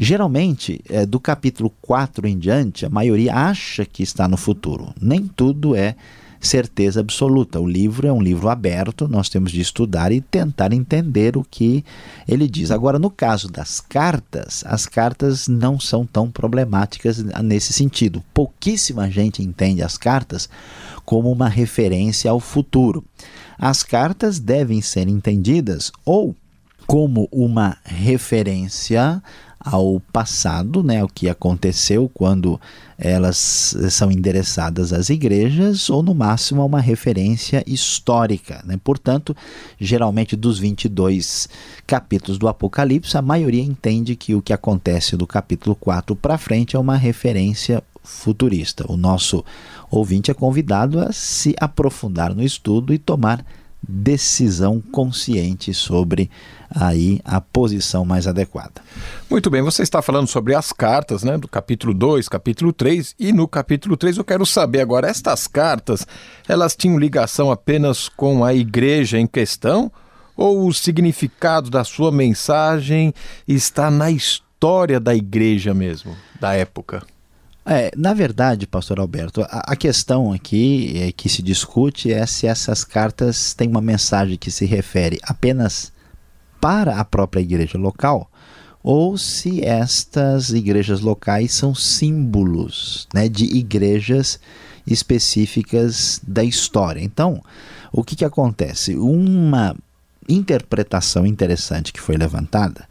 Geralmente, 0.00 0.80
é, 0.88 1.04
do 1.04 1.18
capítulo 1.18 1.72
4 1.82 2.28
em 2.28 2.38
diante, 2.38 2.86
a 2.86 2.88
maioria 2.88 3.34
acha 3.34 3.84
que 3.84 4.00
está 4.00 4.28
no 4.28 4.36
futuro. 4.36 4.94
Nem 5.00 5.26
tudo 5.26 5.74
é 5.74 5.96
certeza 6.40 7.00
absoluta. 7.00 7.60
O 7.60 7.66
livro 7.66 8.06
é 8.06 8.12
um 8.12 8.22
livro 8.22 8.48
aberto, 8.48 9.08
nós 9.08 9.28
temos 9.28 9.50
de 9.50 9.60
estudar 9.60 10.12
e 10.12 10.20
tentar 10.20 10.72
entender 10.72 11.36
o 11.36 11.44
que 11.44 11.84
ele 12.26 12.48
diz. 12.48 12.70
Agora, 12.70 12.98
no 12.98 13.10
caso 13.10 13.48
das 13.48 13.80
cartas, 13.80 14.62
as 14.66 14.86
cartas 14.86 15.48
não 15.48 15.78
são 15.80 16.06
tão 16.06 16.30
problemáticas 16.30 17.18
nesse 17.42 17.72
sentido. 17.72 18.22
Pouquíssima 18.32 19.10
gente 19.10 19.42
entende 19.42 19.82
as 19.82 19.96
cartas 19.96 20.48
como 21.08 21.32
uma 21.32 21.48
referência 21.48 22.30
ao 22.30 22.38
futuro. 22.38 23.02
As 23.58 23.82
cartas 23.82 24.38
devem 24.38 24.82
ser 24.82 25.08
entendidas 25.08 25.90
ou 26.04 26.36
como 26.86 27.26
uma 27.32 27.78
referência 27.82 29.22
ao 29.58 30.00
passado, 30.12 30.82
né, 30.82 31.02
o 31.02 31.08
que 31.08 31.26
aconteceu 31.26 32.10
quando 32.12 32.60
elas 32.98 33.74
são 33.90 34.10
endereçadas 34.12 34.92
às 34.92 35.08
igrejas, 35.08 35.88
ou 35.88 36.02
no 36.02 36.14
máximo 36.14 36.60
a 36.60 36.64
uma 36.66 36.80
referência 36.80 37.64
histórica. 37.66 38.62
Né? 38.66 38.78
Portanto, 38.82 39.34
geralmente 39.80 40.36
dos 40.36 40.58
22 40.58 41.48
capítulos 41.86 42.38
do 42.38 42.48
Apocalipse, 42.48 43.16
a 43.16 43.22
maioria 43.22 43.62
entende 43.62 44.14
que 44.14 44.34
o 44.34 44.42
que 44.42 44.52
acontece 44.52 45.16
do 45.16 45.26
capítulo 45.26 45.74
4 45.74 46.14
para 46.14 46.36
frente 46.36 46.76
é 46.76 46.78
uma 46.78 46.96
referência 46.96 47.82
futurista. 48.08 48.90
O 48.90 48.96
nosso 48.96 49.44
ouvinte 49.90 50.30
é 50.30 50.34
convidado 50.34 50.98
a 50.98 51.12
se 51.12 51.54
aprofundar 51.60 52.34
no 52.34 52.42
estudo 52.42 52.92
e 52.92 52.98
tomar 52.98 53.44
decisão 53.80 54.80
consciente 54.80 55.72
sobre 55.72 56.28
aí 56.68 57.20
a 57.24 57.40
posição 57.40 58.04
mais 58.04 58.26
adequada. 58.26 58.82
Muito 59.30 59.48
bem, 59.48 59.62
você 59.62 59.82
está 59.82 60.02
falando 60.02 60.26
sobre 60.26 60.54
as 60.54 60.72
cartas, 60.72 61.22
né, 61.22 61.38
do 61.38 61.46
capítulo 61.46 61.94
2, 61.94 62.28
capítulo 62.28 62.72
3, 62.72 63.14
e 63.18 63.32
no 63.32 63.46
capítulo 63.46 63.96
3 63.96 64.18
eu 64.18 64.24
quero 64.24 64.44
saber 64.44 64.80
agora, 64.80 65.08
estas 65.08 65.46
cartas, 65.46 66.06
elas 66.48 66.74
tinham 66.74 66.98
ligação 66.98 67.50
apenas 67.50 68.08
com 68.08 68.44
a 68.44 68.52
igreja 68.52 69.18
em 69.18 69.26
questão 69.26 69.92
ou 70.36 70.66
o 70.66 70.74
significado 70.74 71.70
da 71.70 71.84
sua 71.84 72.10
mensagem 72.10 73.12
está 73.46 73.90
na 73.90 74.10
história 74.10 74.98
da 74.98 75.14
igreja 75.14 75.72
mesmo, 75.72 76.16
da 76.40 76.54
época? 76.54 77.02
É, 77.70 77.90
na 77.94 78.14
verdade, 78.14 78.66
pastor 78.66 78.98
Alberto, 78.98 79.42
a, 79.42 79.72
a, 79.72 79.76
questão 79.76 80.32
aqui 80.32 80.92
é, 80.96 81.12
que 81.12 81.28
se 81.28 81.42
discute 81.42 82.10
é 82.10 82.24
se 82.24 82.46
essas 82.46 82.82
cartas 82.82 83.52
têm 83.52 83.68
uma 83.68 83.82
mensagem 83.82 84.38
que 84.38 84.50
se 84.50 84.64
refere 84.64 85.18
apenas 85.22 85.92
para 86.58 86.96
a 86.96 87.04
própria 87.04 87.42
igreja 87.42 87.76
local 87.76 88.30
ou 88.82 89.18
se 89.18 89.62
estas 89.62 90.48
igrejas 90.48 91.02
locais 91.02 91.52
são 91.52 91.74
símbolos 91.74 93.06
né, 93.12 93.28
de 93.28 93.44
igrejas 93.44 94.40
específicas 94.86 96.22
da 96.26 96.42
história. 96.42 97.02
Então, 97.02 97.42
o 97.92 98.02
que, 98.02 98.16
que 98.16 98.24
acontece? 98.24 98.96
Uma 98.96 99.76
interpretação 100.26 101.26
interessante 101.26 101.92
que 101.92 102.00
foi 102.00 102.16
levantada 102.16 102.86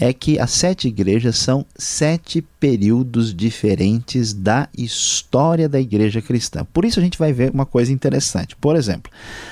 é 0.00 0.12
que 0.12 0.38
as 0.38 0.52
sete 0.52 0.86
igrejas 0.86 1.36
são 1.36 1.66
sete 1.76 2.40
períodos 2.60 3.34
diferentes 3.34 4.32
da 4.32 4.68
história 4.76 5.68
da 5.68 5.80
igreja 5.80 6.22
cristã. 6.22 6.64
Por 6.72 6.84
isso 6.84 7.00
a 7.00 7.02
gente 7.02 7.18
vai 7.18 7.32
ver 7.32 7.50
uma 7.50 7.66
coisa 7.66 7.92
interessante. 7.92 8.54
Por 8.54 8.76
exemplo, 8.76 9.10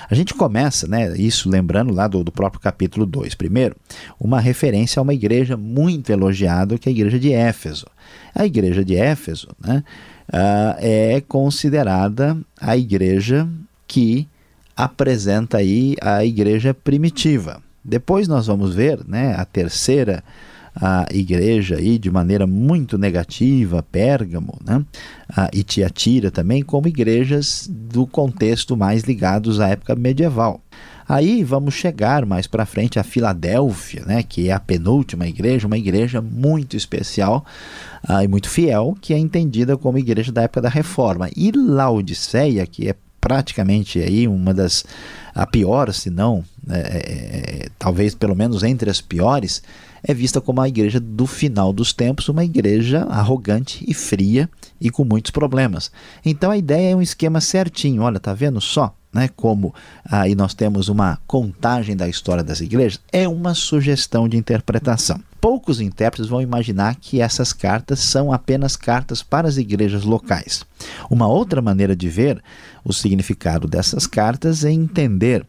a 0.09 0.15
gente 0.15 0.33
começa, 0.35 0.87
né, 0.87 1.17
isso 1.19 1.51
lembrando 1.51 1.93
lá 1.93 2.07
do, 2.07 2.23
do 2.23 2.31
próprio 2.31 2.61
capítulo 2.61 3.05
2, 3.05 3.35
primeiro, 3.35 3.75
uma 4.21 4.39
referência 4.39 5.01
a 5.01 5.03
uma 5.03 5.13
igreja 5.13 5.57
muito 5.57 6.11
elogiada, 6.11 6.79
que 6.79 6.89
é 6.89 6.91
a 6.91 6.95
igreja 6.95 7.19
de 7.19 7.33
Éfeso. 7.33 7.87
A 8.33 8.47
igreja 8.47 8.85
de 8.85 8.95
Éfeso 8.95 9.49
né, 9.61 9.83
uh, 10.29 10.77
é 10.79 11.21
considerada 11.27 12.39
a 12.61 12.77
igreja 12.77 13.49
que 13.89 14.29
apresenta 14.77 15.59
aí 15.59 15.97
a 16.01 16.25
igreja 16.25 16.73
primitiva. 16.73 17.66
Depois 17.87 18.27
nós 18.27 18.47
vamos 18.47 18.75
ver 18.75 19.01
né, 19.07 19.35
a 19.37 19.45
terceira 19.45 20.23
a 20.79 21.07
igreja 21.11 21.77
aí 21.77 21.99
de 21.99 22.11
maneira 22.11 22.47
muito 22.47 22.99
negativa, 22.99 23.83
Pérgamo 23.83 24.59
né, 24.63 24.85
e 25.51 25.63
Tiatira 25.63 26.31
também, 26.31 26.63
como 26.63 26.87
igrejas 26.87 27.67
do 27.71 28.07
contexto 28.07 28.77
mais 28.77 29.05
ligados 29.05 29.59
à 29.59 29.69
época 29.69 29.97
medieval. 29.97 30.61
Aí 31.09 31.45
vamos 31.45 31.75
chegar 31.75 32.27
mais 32.27 32.47
para 32.47 32.67
frente 32.67 32.99
a 32.99 33.05
Filadélfia, 33.05 34.05
né, 34.05 34.23
que 34.23 34.49
é 34.49 34.53
a 34.53 34.61
penúltima 34.61 35.27
igreja, 35.27 35.67
uma 35.67 35.79
igreja 35.79 36.21
muito 36.21 36.77
especial 36.77 37.47
uh, 38.09 38.23
e 38.23 38.29
muito 38.29 38.51
fiel, 38.51 38.95
que 39.01 39.15
é 39.15 39.19
entendida 39.19 39.77
como 39.77 39.99
igreja 39.99 40.33
da 40.33 40.43
época 40.43 40.63
da 40.63 40.69
Reforma. 40.69 41.31
E 41.35 41.53
Laodiceia, 41.53 42.67
que 42.67 42.89
é 42.89 42.95
praticamente 43.27 43.99
aí 43.99 44.29
uma 44.29 44.55
das 44.55 44.85
a 45.35 45.45
pior, 45.45 45.93
se 45.93 46.11
não, 46.11 46.45
é, 46.71 46.79
é, 46.79 46.85
é, 47.65 47.69
talvez 47.77 48.15
pelo 48.15 48.37
menos 48.37 48.63
entre 48.63 48.89
as 48.89 49.01
piores, 49.01 49.65
é 50.01 50.15
vista 50.15 50.41
como 50.41 50.61
a 50.61 50.69
igreja 50.69 51.01
do 51.01 51.27
final 51.27 51.73
dos 51.73 51.93
tempos, 51.93 52.29
uma 52.29 52.45
igreja 52.45 53.03
arrogante 53.11 53.85
e 53.89 53.93
fria 53.93 54.49
e 54.81 54.91
com 54.91 55.05
muitos 55.05 55.33
problemas. 55.33 55.91
Então 56.25 56.53
a 56.53 56.57
ideia 56.57 56.93
é 56.93 56.97
um 56.97 57.03
esquema 57.03 57.41
certinho. 57.41 58.03
Olha, 58.03 58.21
tá 58.21 58.33
vendo 58.33 58.61
só? 58.61 58.95
Né, 59.17 59.31
como 59.35 59.75
aí 60.05 60.35
nós 60.35 60.53
temos 60.53 60.91
uma 60.91 61.19
contagem 61.27 61.97
da 61.97 62.07
história 62.07 62.45
das 62.45 62.61
igrejas, 62.61 63.01
é 63.11 63.27
uma 63.27 63.55
sugestão 63.55 64.29
de 64.29 64.37
interpretação. 64.37 65.19
Poucos 65.41 65.81
intérpretes 65.81 66.29
vão 66.29 66.43
imaginar 66.43 66.97
que 66.97 67.23
essas 67.23 67.51
cartas 67.51 68.01
são 68.01 68.31
apenas 68.31 68.77
cartas 68.77 69.23
para 69.23 69.49
as 69.49 69.57
igrejas 69.57 70.03
locais. 70.03 70.67
Uma 71.09 71.27
outra 71.27 71.63
maneira 71.63 71.97
de 71.97 72.11
ver 72.11 72.43
o 72.85 72.93
significado 72.93 73.67
dessas 73.67 74.07
cartas 74.07 74.67
é 74.67 74.71
entender 74.71 75.47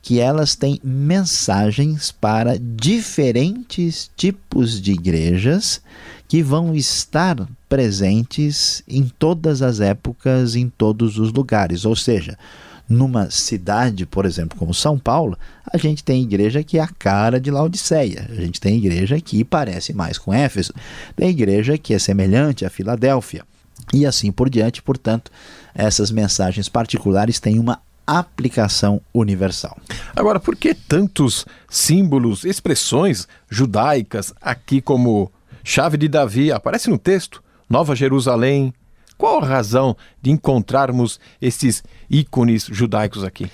que 0.00 0.20
elas 0.20 0.54
têm 0.54 0.80
mensagens 0.84 2.12
para 2.12 2.56
diferentes 2.56 4.08
tipos 4.16 4.80
de 4.80 4.92
igrejas 4.92 5.82
que 6.28 6.40
vão 6.40 6.72
estar 6.72 7.48
presentes 7.68 8.80
em 8.86 9.08
todas 9.18 9.60
as 9.60 9.80
épocas, 9.80 10.54
em 10.54 10.68
todos 10.68 11.18
os 11.18 11.32
lugares. 11.32 11.84
Ou 11.84 11.96
seja, 11.96 12.38
numa 12.88 13.30
cidade, 13.30 14.06
por 14.06 14.24
exemplo, 14.24 14.58
como 14.58 14.72
São 14.72 14.98
Paulo, 14.98 15.38
a 15.70 15.76
gente 15.76 16.02
tem 16.02 16.22
igreja 16.22 16.62
que 16.62 16.78
é 16.78 16.80
a 16.80 16.88
cara 16.88 17.38
de 17.38 17.50
Laodiceia. 17.50 18.26
A 18.30 18.34
gente 18.34 18.60
tem 18.60 18.78
igreja 18.78 19.20
que 19.20 19.44
parece 19.44 19.92
mais 19.92 20.16
com 20.16 20.32
Éfeso. 20.32 20.72
Tem 21.14 21.28
igreja 21.28 21.76
que 21.76 21.92
é 21.92 21.98
semelhante 21.98 22.64
a 22.64 22.70
Filadélfia. 22.70 23.44
E 23.92 24.06
assim 24.06 24.32
por 24.32 24.48
diante, 24.48 24.82
portanto, 24.82 25.30
essas 25.74 26.10
mensagens 26.10 26.68
particulares 26.68 27.38
têm 27.38 27.58
uma 27.58 27.80
aplicação 28.06 29.02
universal. 29.12 29.76
Agora, 30.16 30.40
por 30.40 30.56
que 30.56 30.72
tantos 30.72 31.44
símbolos, 31.68 32.44
expressões 32.44 33.28
judaicas 33.50 34.32
aqui 34.40 34.80
como 34.80 35.30
chave 35.62 35.98
de 35.98 36.08
Davi 36.08 36.50
aparece 36.50 36.88
no 36.88 36.96
texto, 36.96 37.42
Nova 37.68 37.94
Jerusalém, 37.94 38.72
qual 39.18 39.42
a 39.42 39.46
razão 39.46 39.96
de 40.22 40.30
encontrarmos 40.30 41.18
esses 41.42 41.82
ícones 42.08 42.64
judaicos 42.70 43.24
aqui? 43.24 43.50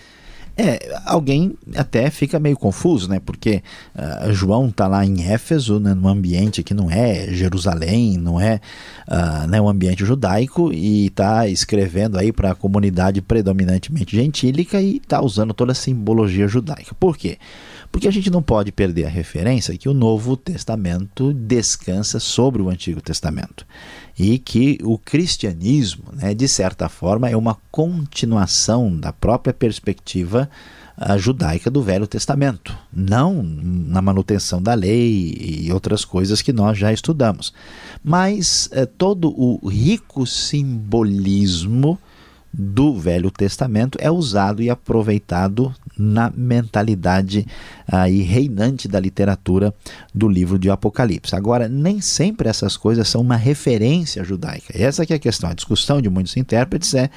É, 0.57 1.01
alguém 1.05 1.59
até 1.75 2.09
fica 2.11 2.39
meio 2.39 2.57
confuso, 2.57 3.09
né? 3.09 3.19
Porque 3.19 3.61
uh, 3.97 4.33
João 4.33 4.69
está 4.69 4.87
lá 4.87 5.05
em 5.05 5.25
Éfeso, 5.25 5.81
né, 5.81 5.95
num 5.95 6.07
ambiente 6.07 6.63
que 6.63 6.73
não 6.73 6.89
é 6.89 7.27
Jerusalém, 7.33 8.17
não 8.17 8.41
é 8.41 8.61
uh, 9.09 9.49
né, 9.49 9.61
um 9.61 9.69
ambiente 9.69 10.05
judaico, 10.05 10.73
e 10.73 11.07
está 11.07 11.49
escrevendo 11.49 12.17
aí 12.17 12.33
para 12.33 12.53
a 12.53 12.55
comunidade 12.55 13.21
predominantemente 13.21 14.15
gentílica 14.15 14.81
e 14.81 14.99
está 14.99 15.21
usando 15.21 15.53
toda 15.53 15.73
a 15.73 15.75
simbologia 15.75 16.47
judaica. 16.47 16.95
Por 17.01 17.17
quê? 17.17 17.37
Porque 17.91 18.07
a 18.07 18.13
gente 18.13 18.31
não 18.31 18.43
pode 18.43 18.71
perder 18.71 19.07
a 19.07 19.11
referência 19.11 19.77
que 19.77 19.89
o 19.89 19.95
Novo 19.95 20.37
Testamento 20.37 21.35
descansa 21.35 22.21
sobre 22.21 22.63
o 22.63 22.69
Antigo 22.69 23.01
Testamento 23.01 23.67
e 24.19 24.39
que 24.39 24.79
o 24.83 24.97
cristianismo, 24.97 26.05
né, 26.13 26.35
de 26.35 26.47
certa 26.47 26.89
forma, 26.89 27.29
é 27.29 27.37
uma 27.37 27.57
continuação 27.71 28.95
da 28.97 29.13
própria 29.13 29.53
perspectiva 29.53 30.49
uh, 30.97 31.19
judaica 31.19 31.71
do 31.71 31.83
Velho 31.83 32.07
Testamento, 32.07 32.77
não 32.93 33.43
na 33.43 34.01
manutenção 34.01 34.63
da 34.63 34.75
lei 34.75 35.35
e 35.39 35.73
outras 35.73 36.05
coisas 36.05 36.41
que 36.41 36.53
nós 36.53 36.79
já 36.79 36.93
estudamos, 36.93 37.53
mas 38.03 38.71
uh, 38.73 38.87
todo 38.87 39.35
o 39.37 39.69
rico 39.69 40.27
simbolismo 40.27 41.99
do 42.57 42.97
Velho 42.97 43.33
Testamento 43.33 43.99
é 44.01 44.09
usado 44.09 44.63
e 44.63 44.71
aproveitado 44.71 45.75
na 45.99 46.33
mentalidade 46.35 47.47
aí 47.87 48.23
reinante 48.23 48.89
da 48.89 48.99
literatura 48.99 49.73
do 50.15 50.29
livro 50.29 50.59
de 50.59 50.71
Apocalipse. 50.71 51.35
Agora, 51.35 51.69
nem 51.69 52.01
sempre 52.01 52.49
essas 52.49 52.77
coisas 52.77 53.09
são 53.09 53.21
uma 53.21 53.37
referência 53.37 54.25
judaica. 54.25 54.73
Essa 54.75 55.05
que 55.05 55.13
é 55.13 55.17
a 55.17 55.19
questão. 55.19 55.51
A 55.51 55.55
discussão 55.55 56.01
de 56.01 56.09
muitos 56.09 56.37
intérpretes 56.37 56.95
é, 56.95 57.11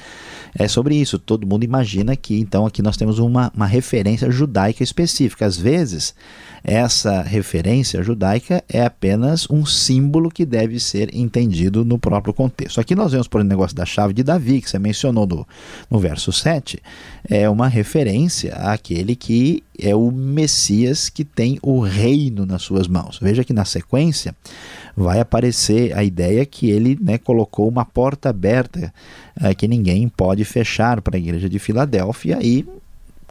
é 0.54 0.68
sobre 0.68 0.94
isso. 0.94 1.18
Todo 1.18 1.46
mundo 1.46 1.64
imagina 1.64 2.14
que 2.16 2.38
então 2.38 2.66
aqui 2.66 2.82
nós 2.82 2.96
temos 2.96 3.18
uma, 3.18 3.50
uma 3.54 3.66
referência 3.66 4.30
judaica 4.30 4.82
específica. 4.82 5.46
Às 5.46 5.56
vezes, 5.56 6.14
essa 6.62 7.22
referência 7.22 8.02
judaica 8.02 8.62
é 8.68 8.84
apenas 8.84 9.48
um 9.50 9.64
símbolo 9.64 10.30
que 10.30 10.44
deve 10.44 10.78
ser 10.78 11.14
entendido 11.14 11.84
no 11.84 11.98
próprio 11.98 12.34
contexto. 12.34 12.80
Aqui 12.80 12.94
nós 12.94 13.12
vemos, 13.12 13.28
por 13.28 13.40
exemplo, 13.40 13.48
o 13.48 13.56
negócio 13.56 13.76
da 13.76 13.86
chave 13.86 14.12
de 14.12 14.22
Davi, 14.22 14.60
que 14.60 14.68
você 14.68 14.78
mencionou 14.78 15.26
no, 15.26 15.46
no 15.90 15.98
verso 15.98 16.32
7, 16.32 16.78
é 17.28 17.48
uma 17.48 17.68
referência 17.68 18.54
àquele 18.72 19.14
que 19.16 19.62
é 19.78 19.94
o 19.94 20.10
Messias 20.10 21.08
que 21.08 21.24
tem 21.24 21.58
o 21.62 21.80
reino 21.80 22.46
nas 22.46 22.62
suas 22.62 22.88
mãos. 22.88 23.18
Veja 23.20 23.44
que 23.44 23.52
na 23.52 23.64
sequência 23.64 24.34
vai 24.96 25.20
aparecer 25.20 25.96
a 25.96 26.02
ideia 26.02 26.44
que 26.44 26.70
ele 26.70 26.98
né, 27.00 27.18
colocou 27.18 27.68
uma 27.68 27.84
porta 27.84 28.30
aberta 28.30 28.92
é, 29.40 29.54
que 29.54 29.68
ninguém 29.68 30.08
pode 30.08 30.44
fechar 30.44 31.00
para 31.00 31.16
a 31.16 31.20
igreja 31.20 31.48
de 31.48 31.58
Filadélfia 31.58 32.38
e 32.42 32.66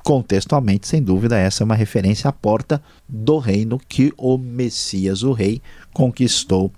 contextualmente, 0.07 0.87
sem 0.87 1.03
dúvida, 1.03 1.37
essa 1.37 1.63
é 1.63 1.65
uma 1.65 1.75
referência 1.75 2.29
à 2.29 2.31
porta 2.31 2.81
do 3.09 3.39
reino 3.39 3.77
que 3.89 4.13
o 4.17 4.37
Messias, 4.37 5.21
o 5.21 5.33
rei, 5.33 5.61
conquistou 5.93 6.71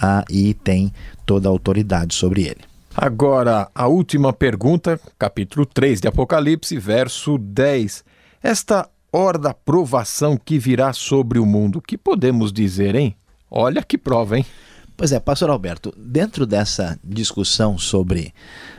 ah, 0.00 0.24
e 0.30 0.54
tem 0.54 0.92
toda 1.24 1.48
a 1.48 1.50
autoridade 1.50 2.14
sobre 2.14 2.42
ele. 2.42 2.75
Agora, 2.98 3.70
a 3.74 3.86
última 3.86 4.32
pergunta, 4.32 4.98
capítulo 5.18 5.66
3 5.66 6.00
de 6.00 6.08
Apocalipse, 6.08 6.78
verso 6.78 7.36
10. 7.36 8.02
Esta 8.42 8.88
hora 9.12 9.38
da 9.38 9.52
provação 9.52 10.34
que 10.42 10.58
virá 10.58 10.94
sobre 10.94 11.38
o 11.38 11.44
mundo, 11.44 11.82
que 11.82 11.98
podemos 11.98 12.50
dizer, 12.50 12.94
hein? 12.94 13.14
Olha 13.50 13.82
que 13.82 13.98
prova, 13.98 14.38
hein? 14.38 14.46
Pois 14.96 15.12
é, 15.12 15.20
pastor 15.20 15.50
Alberto, 15.50 15.92
dentro 15.94 16.46
dessa 16.46 16.98
discussão 17.04 17.76
sobre 17.76 18.32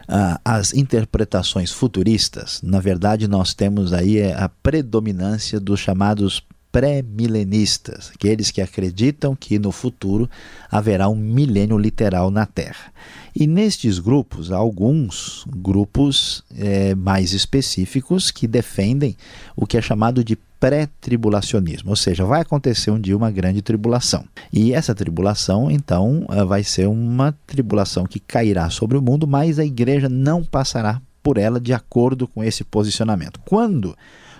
uh, 0.09 0.41
as 0.43 0.73
interpretações 0.73 1.71
futuristas, 1.71 2.59
na 2.63 2.79
verdade 2.79 3.27
nós 3.27 3.53
temos 3.53 3.93
aí 3.93 4.31
a 4.33 4.49
predominância 4.49 5.59
dos 5.59 5.79
chamados 5.79 6.41
pré-milenistas, 6.77 8.11
aqueles 8.13 8.51
que 8.51 8.61
acreditam 8.61 9.35
que 9.35 9.57
no 9.57 9.71
futuro 9.71 10.29
haverá 10.69 11.09
um 11.09 11.15
milênio 11.15 11.75
literal 11.75 12.29
na 12.29 12.45
Terra. 12.45 12.93
E 13.35 13.47
nestes 13.47 13.97
grupos, 13.97 14.51
há 14.51 14.57
alguns 14.57 15.43
grupos 15.47 16.43
é, 16.55 16.93
mais 16.93 17.33
específicos 17.33 18.29
que 18.29 18.45
defendem 18.45 19.17
o 19.55 19.65
que 19.65 19.75
é 19.75 19.81
chamado 19.81 20.23
de 20.23 20.37
pré-tribulacionismo, 20.59 21.89
ou 21.89 21.95
seja, 21.95 22.23
vai 22.25 22.41
acontecer 22.41 22.91
um 22.91 23.01
dia 23.01 23.17
uma 23.17 23.31
grande 23.31 23.63
tribulação. 23.63 24.25
E 24.53 24.71
essa 24.71 24.93
tribulação, 24.93 25.71
então, 25.71 26.27
eh, 26.29 26.43
vai 26.43 26.63
ser 26.63 26.87
uma 26.87 27.35
tribulação 27.47 28.05
que 28.05 28.19
cairá 28.19 28.69
sobre 28.69 28.97
o 28.97 29.01
mundo, 29.01 29.25
mas 29.27 29.57
a 29.57 29.65
igreja 29.65 30.09
não 30.09 30.43
passará 30.43 31.01
por 31.23 31.39
ela 31.39 31.59
de 31.59 31.73
acordo 31.73 32.27
com 32.27 32.43
esse 32.43 32.63
posicionamento. 32.63 33.39
Quando 33.45 33.95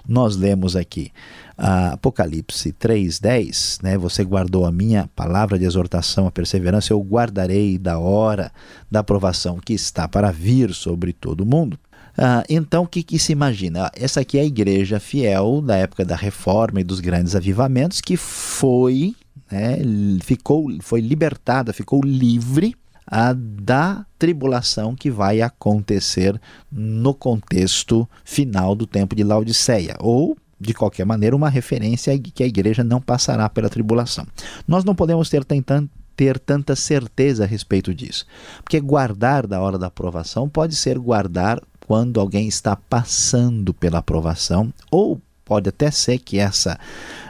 nós 0.08 0.36
lemos 0.36 0.76
aqui 0.76 1.12
Apocalipse 1.58 2.72
3:10, 2.72 3.80
né? 3.82 3.98
Você 3.98 4.24
guardou 4.24 4.66
a 4.66 4.72
minha 4.72 5.10
palavra 5.16 5.58
de 5.58 5.66
exortação, 5.66 6.28
a 6.28 6.32
perseverança, 6.32 6.94
eu 6.94 7.02
guardarei 7.02 7.78
da 7.78 7.98
hora 7.98 8.52
da 8.92 9.00
aprovação 9.00 9.58
que 9.58 9.74
está 9.74 10.08
para 10.08 10.32
vir 10.32 10.74
sobre 10.74 11.14
todo 11.14 11.46
mundo. 11.46 11.78
Ah, 12.18 12.44
então, 12.50 12.84
o 12.84 12.88
que, 12.88 13.04
que, 13.04 13.20
se 13.20 13.32
imagina? 13.32 13.92
Essa 13.96 14.22
aqui 14.22 14.40
é 14.40 14.42
a 14.42 14.46
igreja 14.46 15.00
fiel 15.00 15.62
da 15.62 15.76
época 15.76 16.04
da 16.04 16.16
reforma 16.16 16.82
e 16.82 16.84
dos 16.84 17.00
grandes 17.00 17.36
avivamentos, 17.36 18.02
que 18.02 18.18
foi, 18.18 19.16
né, 19.52 19.78
ficou, 20.24 20.68
foi 20.82 21.00
libertada, 21.00 21.72
ficou 21.74 22.02
livre 22.04 22.76
ah, 23.08 23.34
da 23.34 24.06
tribulação 24.20 24.96
que 24.96 25.10
vai 25.10 25.42
acontecer 25.42 26.40
no 26.72 27.14
contexto 27.14 28.08
final 28.24 28.76
do 28.76 28.86
tempo 28.86 29.16
de 29.16 29.24
Laodiceia, 29.24 29.96
ou 30.00 30.38
de 30.60 30.74
qualquer 30.74 31.06
maneira, 31.06 31.36
uma 31.36 31.50
referência 31.50 32.18
que 32.20 32.44
a 32.44 32.48
igreja 32.48 32.84
não 32.84 33.00
passará 33.00 33.48
pela 33.48 33.70
tribulação. 33.70 34.26
Nós 34.68 34.84
não 34.84 34.96
podemos 34.96 35.30
ter 35.30 35.46
tentando 35.46 35.90
ter 36.18 36.40
tanta 36.40 36.76
certeza 36.76 37.44
a 37.44 37.48
respeito 37.48 37.94
disso. 37.94 38.26
Porque 38.64 38.80
guardar 38.80 39.46
da 39.46 39.62
hora 39.62 39.78
da 39.78 39.86
aprovação 39.86 40.50
pode 40.50 40.76
ser 40.76 40.98
guardar 40.98 41.62
quando 41.86 42.20
alguém 42.20 42.48
está 42.48 42.76
passando 42.76 43.72
pela 43.72 44.02
provação, 44.02 44.74
ou 44.92 45.22
pode 45.48 45.70
até 45.70 45.90
ser 45.90 46.20
que 46.20 46.38
essa 46.38 46.78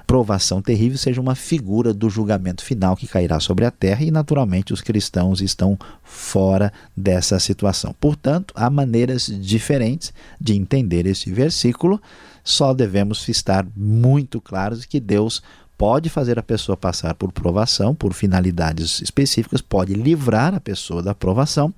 provação 0.07 0.59
terrível 0.59 0.97
seja 0.97 1.21
uma 1.21 1.35
figura 1.35 1.93
do 1.93 2.09
julgamento 2.09 2.63
final 2.63 2.95
que 2.95 3.05
cairá 3.05 3.39
sobre 3.39 3.63
a 3.63 3.69
terra 3.69 4.03
e, 4.03 4.09
naturalmente, 4.09 4.73
os 4.73 4.81
cristãos 4.81 5.39
estão 5.39 5.77
fora 6.01 6.73
dessa 6.95 7.39
situação. 7.39 7.93
Portanto, 7.99 8.53
há 8.57 8.69
maneiras 8.71 9.27
diferentes 9.27 10.11
de 10.41 10.55
entender 10.55 11.05
esse 11.05 11.31
versículo, 11.31 12.01
só 12.43 12.73
devemos 12.73 13.27
estar 13.29 13.67
muito 13.75 14.41
claros 14.41 14.83
que 14.83 14.99
Deus 14.99 15.43
pode 15.77 16.09
fazer 16.09 16.39
a 16.39 16.43
pessoa 16.43 16.75
passar 16.75 17.13
por 17.13 17.31
provação, 17.31 17.93
por 17.93 18.13
finalidades 18.13 19.01
específicas, 19.01 19.61
pode 19.61 19.93
livrar 19.93 20.55
a 20.55 20.59
pessoa 20.59 21.03
da 21.03 21.13
provação, 21.13 21.73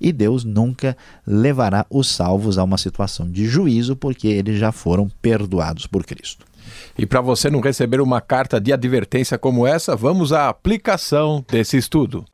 e 0.00 0.12
Deus 0.12 0.44
nunca 0.44 0.96
levará 1.26 1.86
os 1.88 2.08
salvos 2.08 2.58
a 2.58 2.64
uma 2.64 2.78
situação 2.78 3.30
de 3.30 3.46
juízo, 3.46 3.94
porque 3.94 4.26
eles 4.26 4.58
já 4.58 4.72
foram 4.72 5.08
perdoados 5.22 5.86
por 5.86 6.04
Cristo. 6.04 6.44
E 6.98 7.06
para 7.06 7.20
você 7.20 7.50
não 7.50 7.60
receber 7.60 8.00
uma 8.00 8.20
carta 8.20 8.60
de 8.60 8.72
advertência 8.72 9.38
como 9.38 9.66
essa, 9.66 9.94
vamos 9.94 10.32
à 10.32 10.48
aplicação 10.48 11.44
desse 11.48 11.76
estudo. 11.76 12.24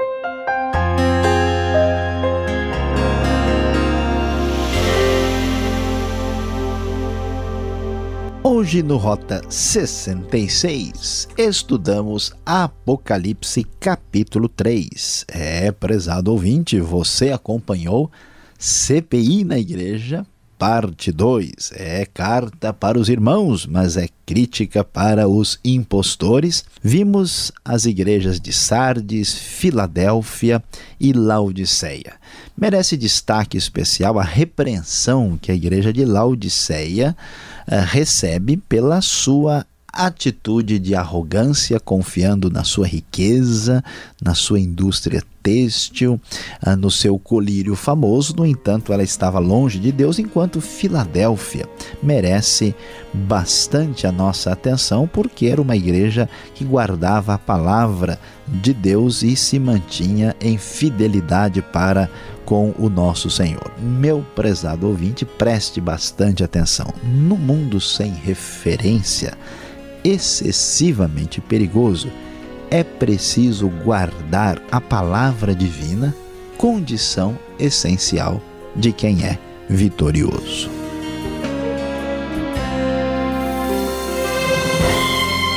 Hoje 8.42 8.82
no 8.82 8.96
Rota 8.96 9.42
66 9.50 11.28
estudamos 11.36 12.32
Apocalipse 12.44 13.64
capítulo 13.78 14.48
3. 14.48 15.26
É, 15.28 15.70
prezado 15.70 16.32
ouvinte, 16.32 16.80
você 16.80 17.32
acompanhou 17.32 18.10
CPI 18.58 19.44
na 19.44 19.58
igreja, 19.58 20.24
parte 20.58 21.12
2. 21.12 21.72
É 21.74 22.06
carta 22.06 22.72
para 22.72 22.98
os 22.98 23.10
irmãos, 23.10 23.66
mas 23.66 23.98
é 23.98 24.08
crítica 24.24 24.82
para 24.82 25.28
os 25.28 25.60
impostores. 25.62 26.64
Vimos 26.82 27.52
as 27.62 27.84
igrejas 27.84 28.40
de 28.40 28.54
Sardes, 28.54 29.34
Filadélfia 29.34 30.64
e 30.98 31.12
Laodiceia. 31.12 32.14
Merece 32.56 32.96
destaque 32.96 33.58
especial 33.58 34.18
a 34.18 34.24
repreensão 34.24 35.38
que 35.40 35.52
a 35.52 35.54
igreja 35.54 35.92
de 35.92 36.06
Laodiceia 36.06 37.14
recebe 37.78 38.56
pela 38.56 39.00
sua 39.00 39.64
atitude 39.92 40.78
de 40.78 40.94
arrogância, 40.94 41.80
confiando 41.80 42.50
na 42.50 42.64
sua 42.64 42.86
riqueza, 42.86 43.82
na 44.22 44.34
sua 44.34 44.60
indústria 44.60 45.22
têxtil, 45.42 46.20
ah, 46.62 46.76
no 46.76 46.90
seu 46.90 47.18
colírio 47.18 47.74
famoso. 47.74 48.34
No 48.36 48.46
entanto, 48.46 48.92
ela 48.92 49.02
estava 49.02 49.38
longe 49.38 49.78
de 49.78 49.90
Deus, 49.90 50.18
enquanto 50.18 50.60
Filadélfia 50.60 51.66
merece 52.02 52.74
bastante 53.12 54.06
a 54.06 54.12
nossa 54.12 54.52
atenção, 54.52 55.08
porque 55.08 55.46
era 55.46 55.60
uma 55.60 55.76
igreja 55.76 56.28
que 56.54 56.64
guardava 56.64 57.34
a 57.34 57.38
palavra 57.38 58.18
de 58.46 58.72
Deus 58.72 59.22
e 59.22 59.34
se 59.36 59.58
mantinha 59.58 60.34
em 60.40 60.58
fidelidade 60.58 61.62
para 61.62 62.08
com 62.50 62.74
o 62.76 62.90
nosso 62.90 63.30
Senhor. 63.30 63.70
Meu 63.78 64.26
prezado 64.34 64.88
ouvinte, 64.88 65.24
preste 65.24 65.80
bastante 65.80 66.42
atenção. 66.42 66.92
No 67.00 67.36
mundo 67.36 67.80
sem 67.80 68.10
referência, 68.10 69.38
excessivamente 70.02 71.40
perigoso, 71.40 72.10
é 72.68 72.82
preciso 72.82 73.68
guardar 73.68 74.60
a 74.68 74.80
palavra 74.80 75.54
divina, 75.54 76.12
condição 76.58 77.38
essencial 77.56 78.42
de 78.74 78.92
quem 78.92 79.24
é 79.24 79.38
vitorioso. 79.68 80.68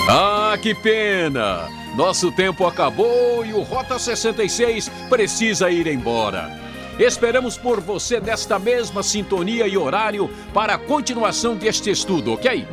Ah, 0.08 0.56
que 0.62 0.76
pena! 0.76 1.68
Nosso 1.96 2.32
tempo 2.32 2.68
acabou 2.68 3.44
e 3.44 3.52
o 3.52 3.64
Rota 3.64 3.98
66 3.98 4.90
precisa 5.10 5.72
ir 5.72 5.88
embora. 5.88 6.63
Esperamos 7.00 7.58
por 7.58 7.80
você 7.80 8.20
nesta 8.20 8.60
mesma 8.60 9.02
sintonia 9.02 9.68
e 9.68 9.78
horário 9.78 10.30
para 10.54 10.76
a 10.76 10.78
continuação 10.78 11.56
deste 11.56 11.90
estudo, 11.90 12.34
ok? 12.34 12.68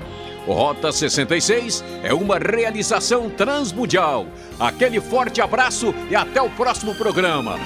Rota 0.46 0.92
66 0.92 1.84
é 2.02 2.12
uma 2.12 2.38
realização 2.38 3.30
transmundial. 3.30 4.26
Aquele 4.58 5.00
forte 5.00 5.40
abraço 5.40 5.94
e 6.10 6.16
até 6.16 6.40
o 6.40 6.50
próximo 6.50 6.94
programa. 6.94 7.56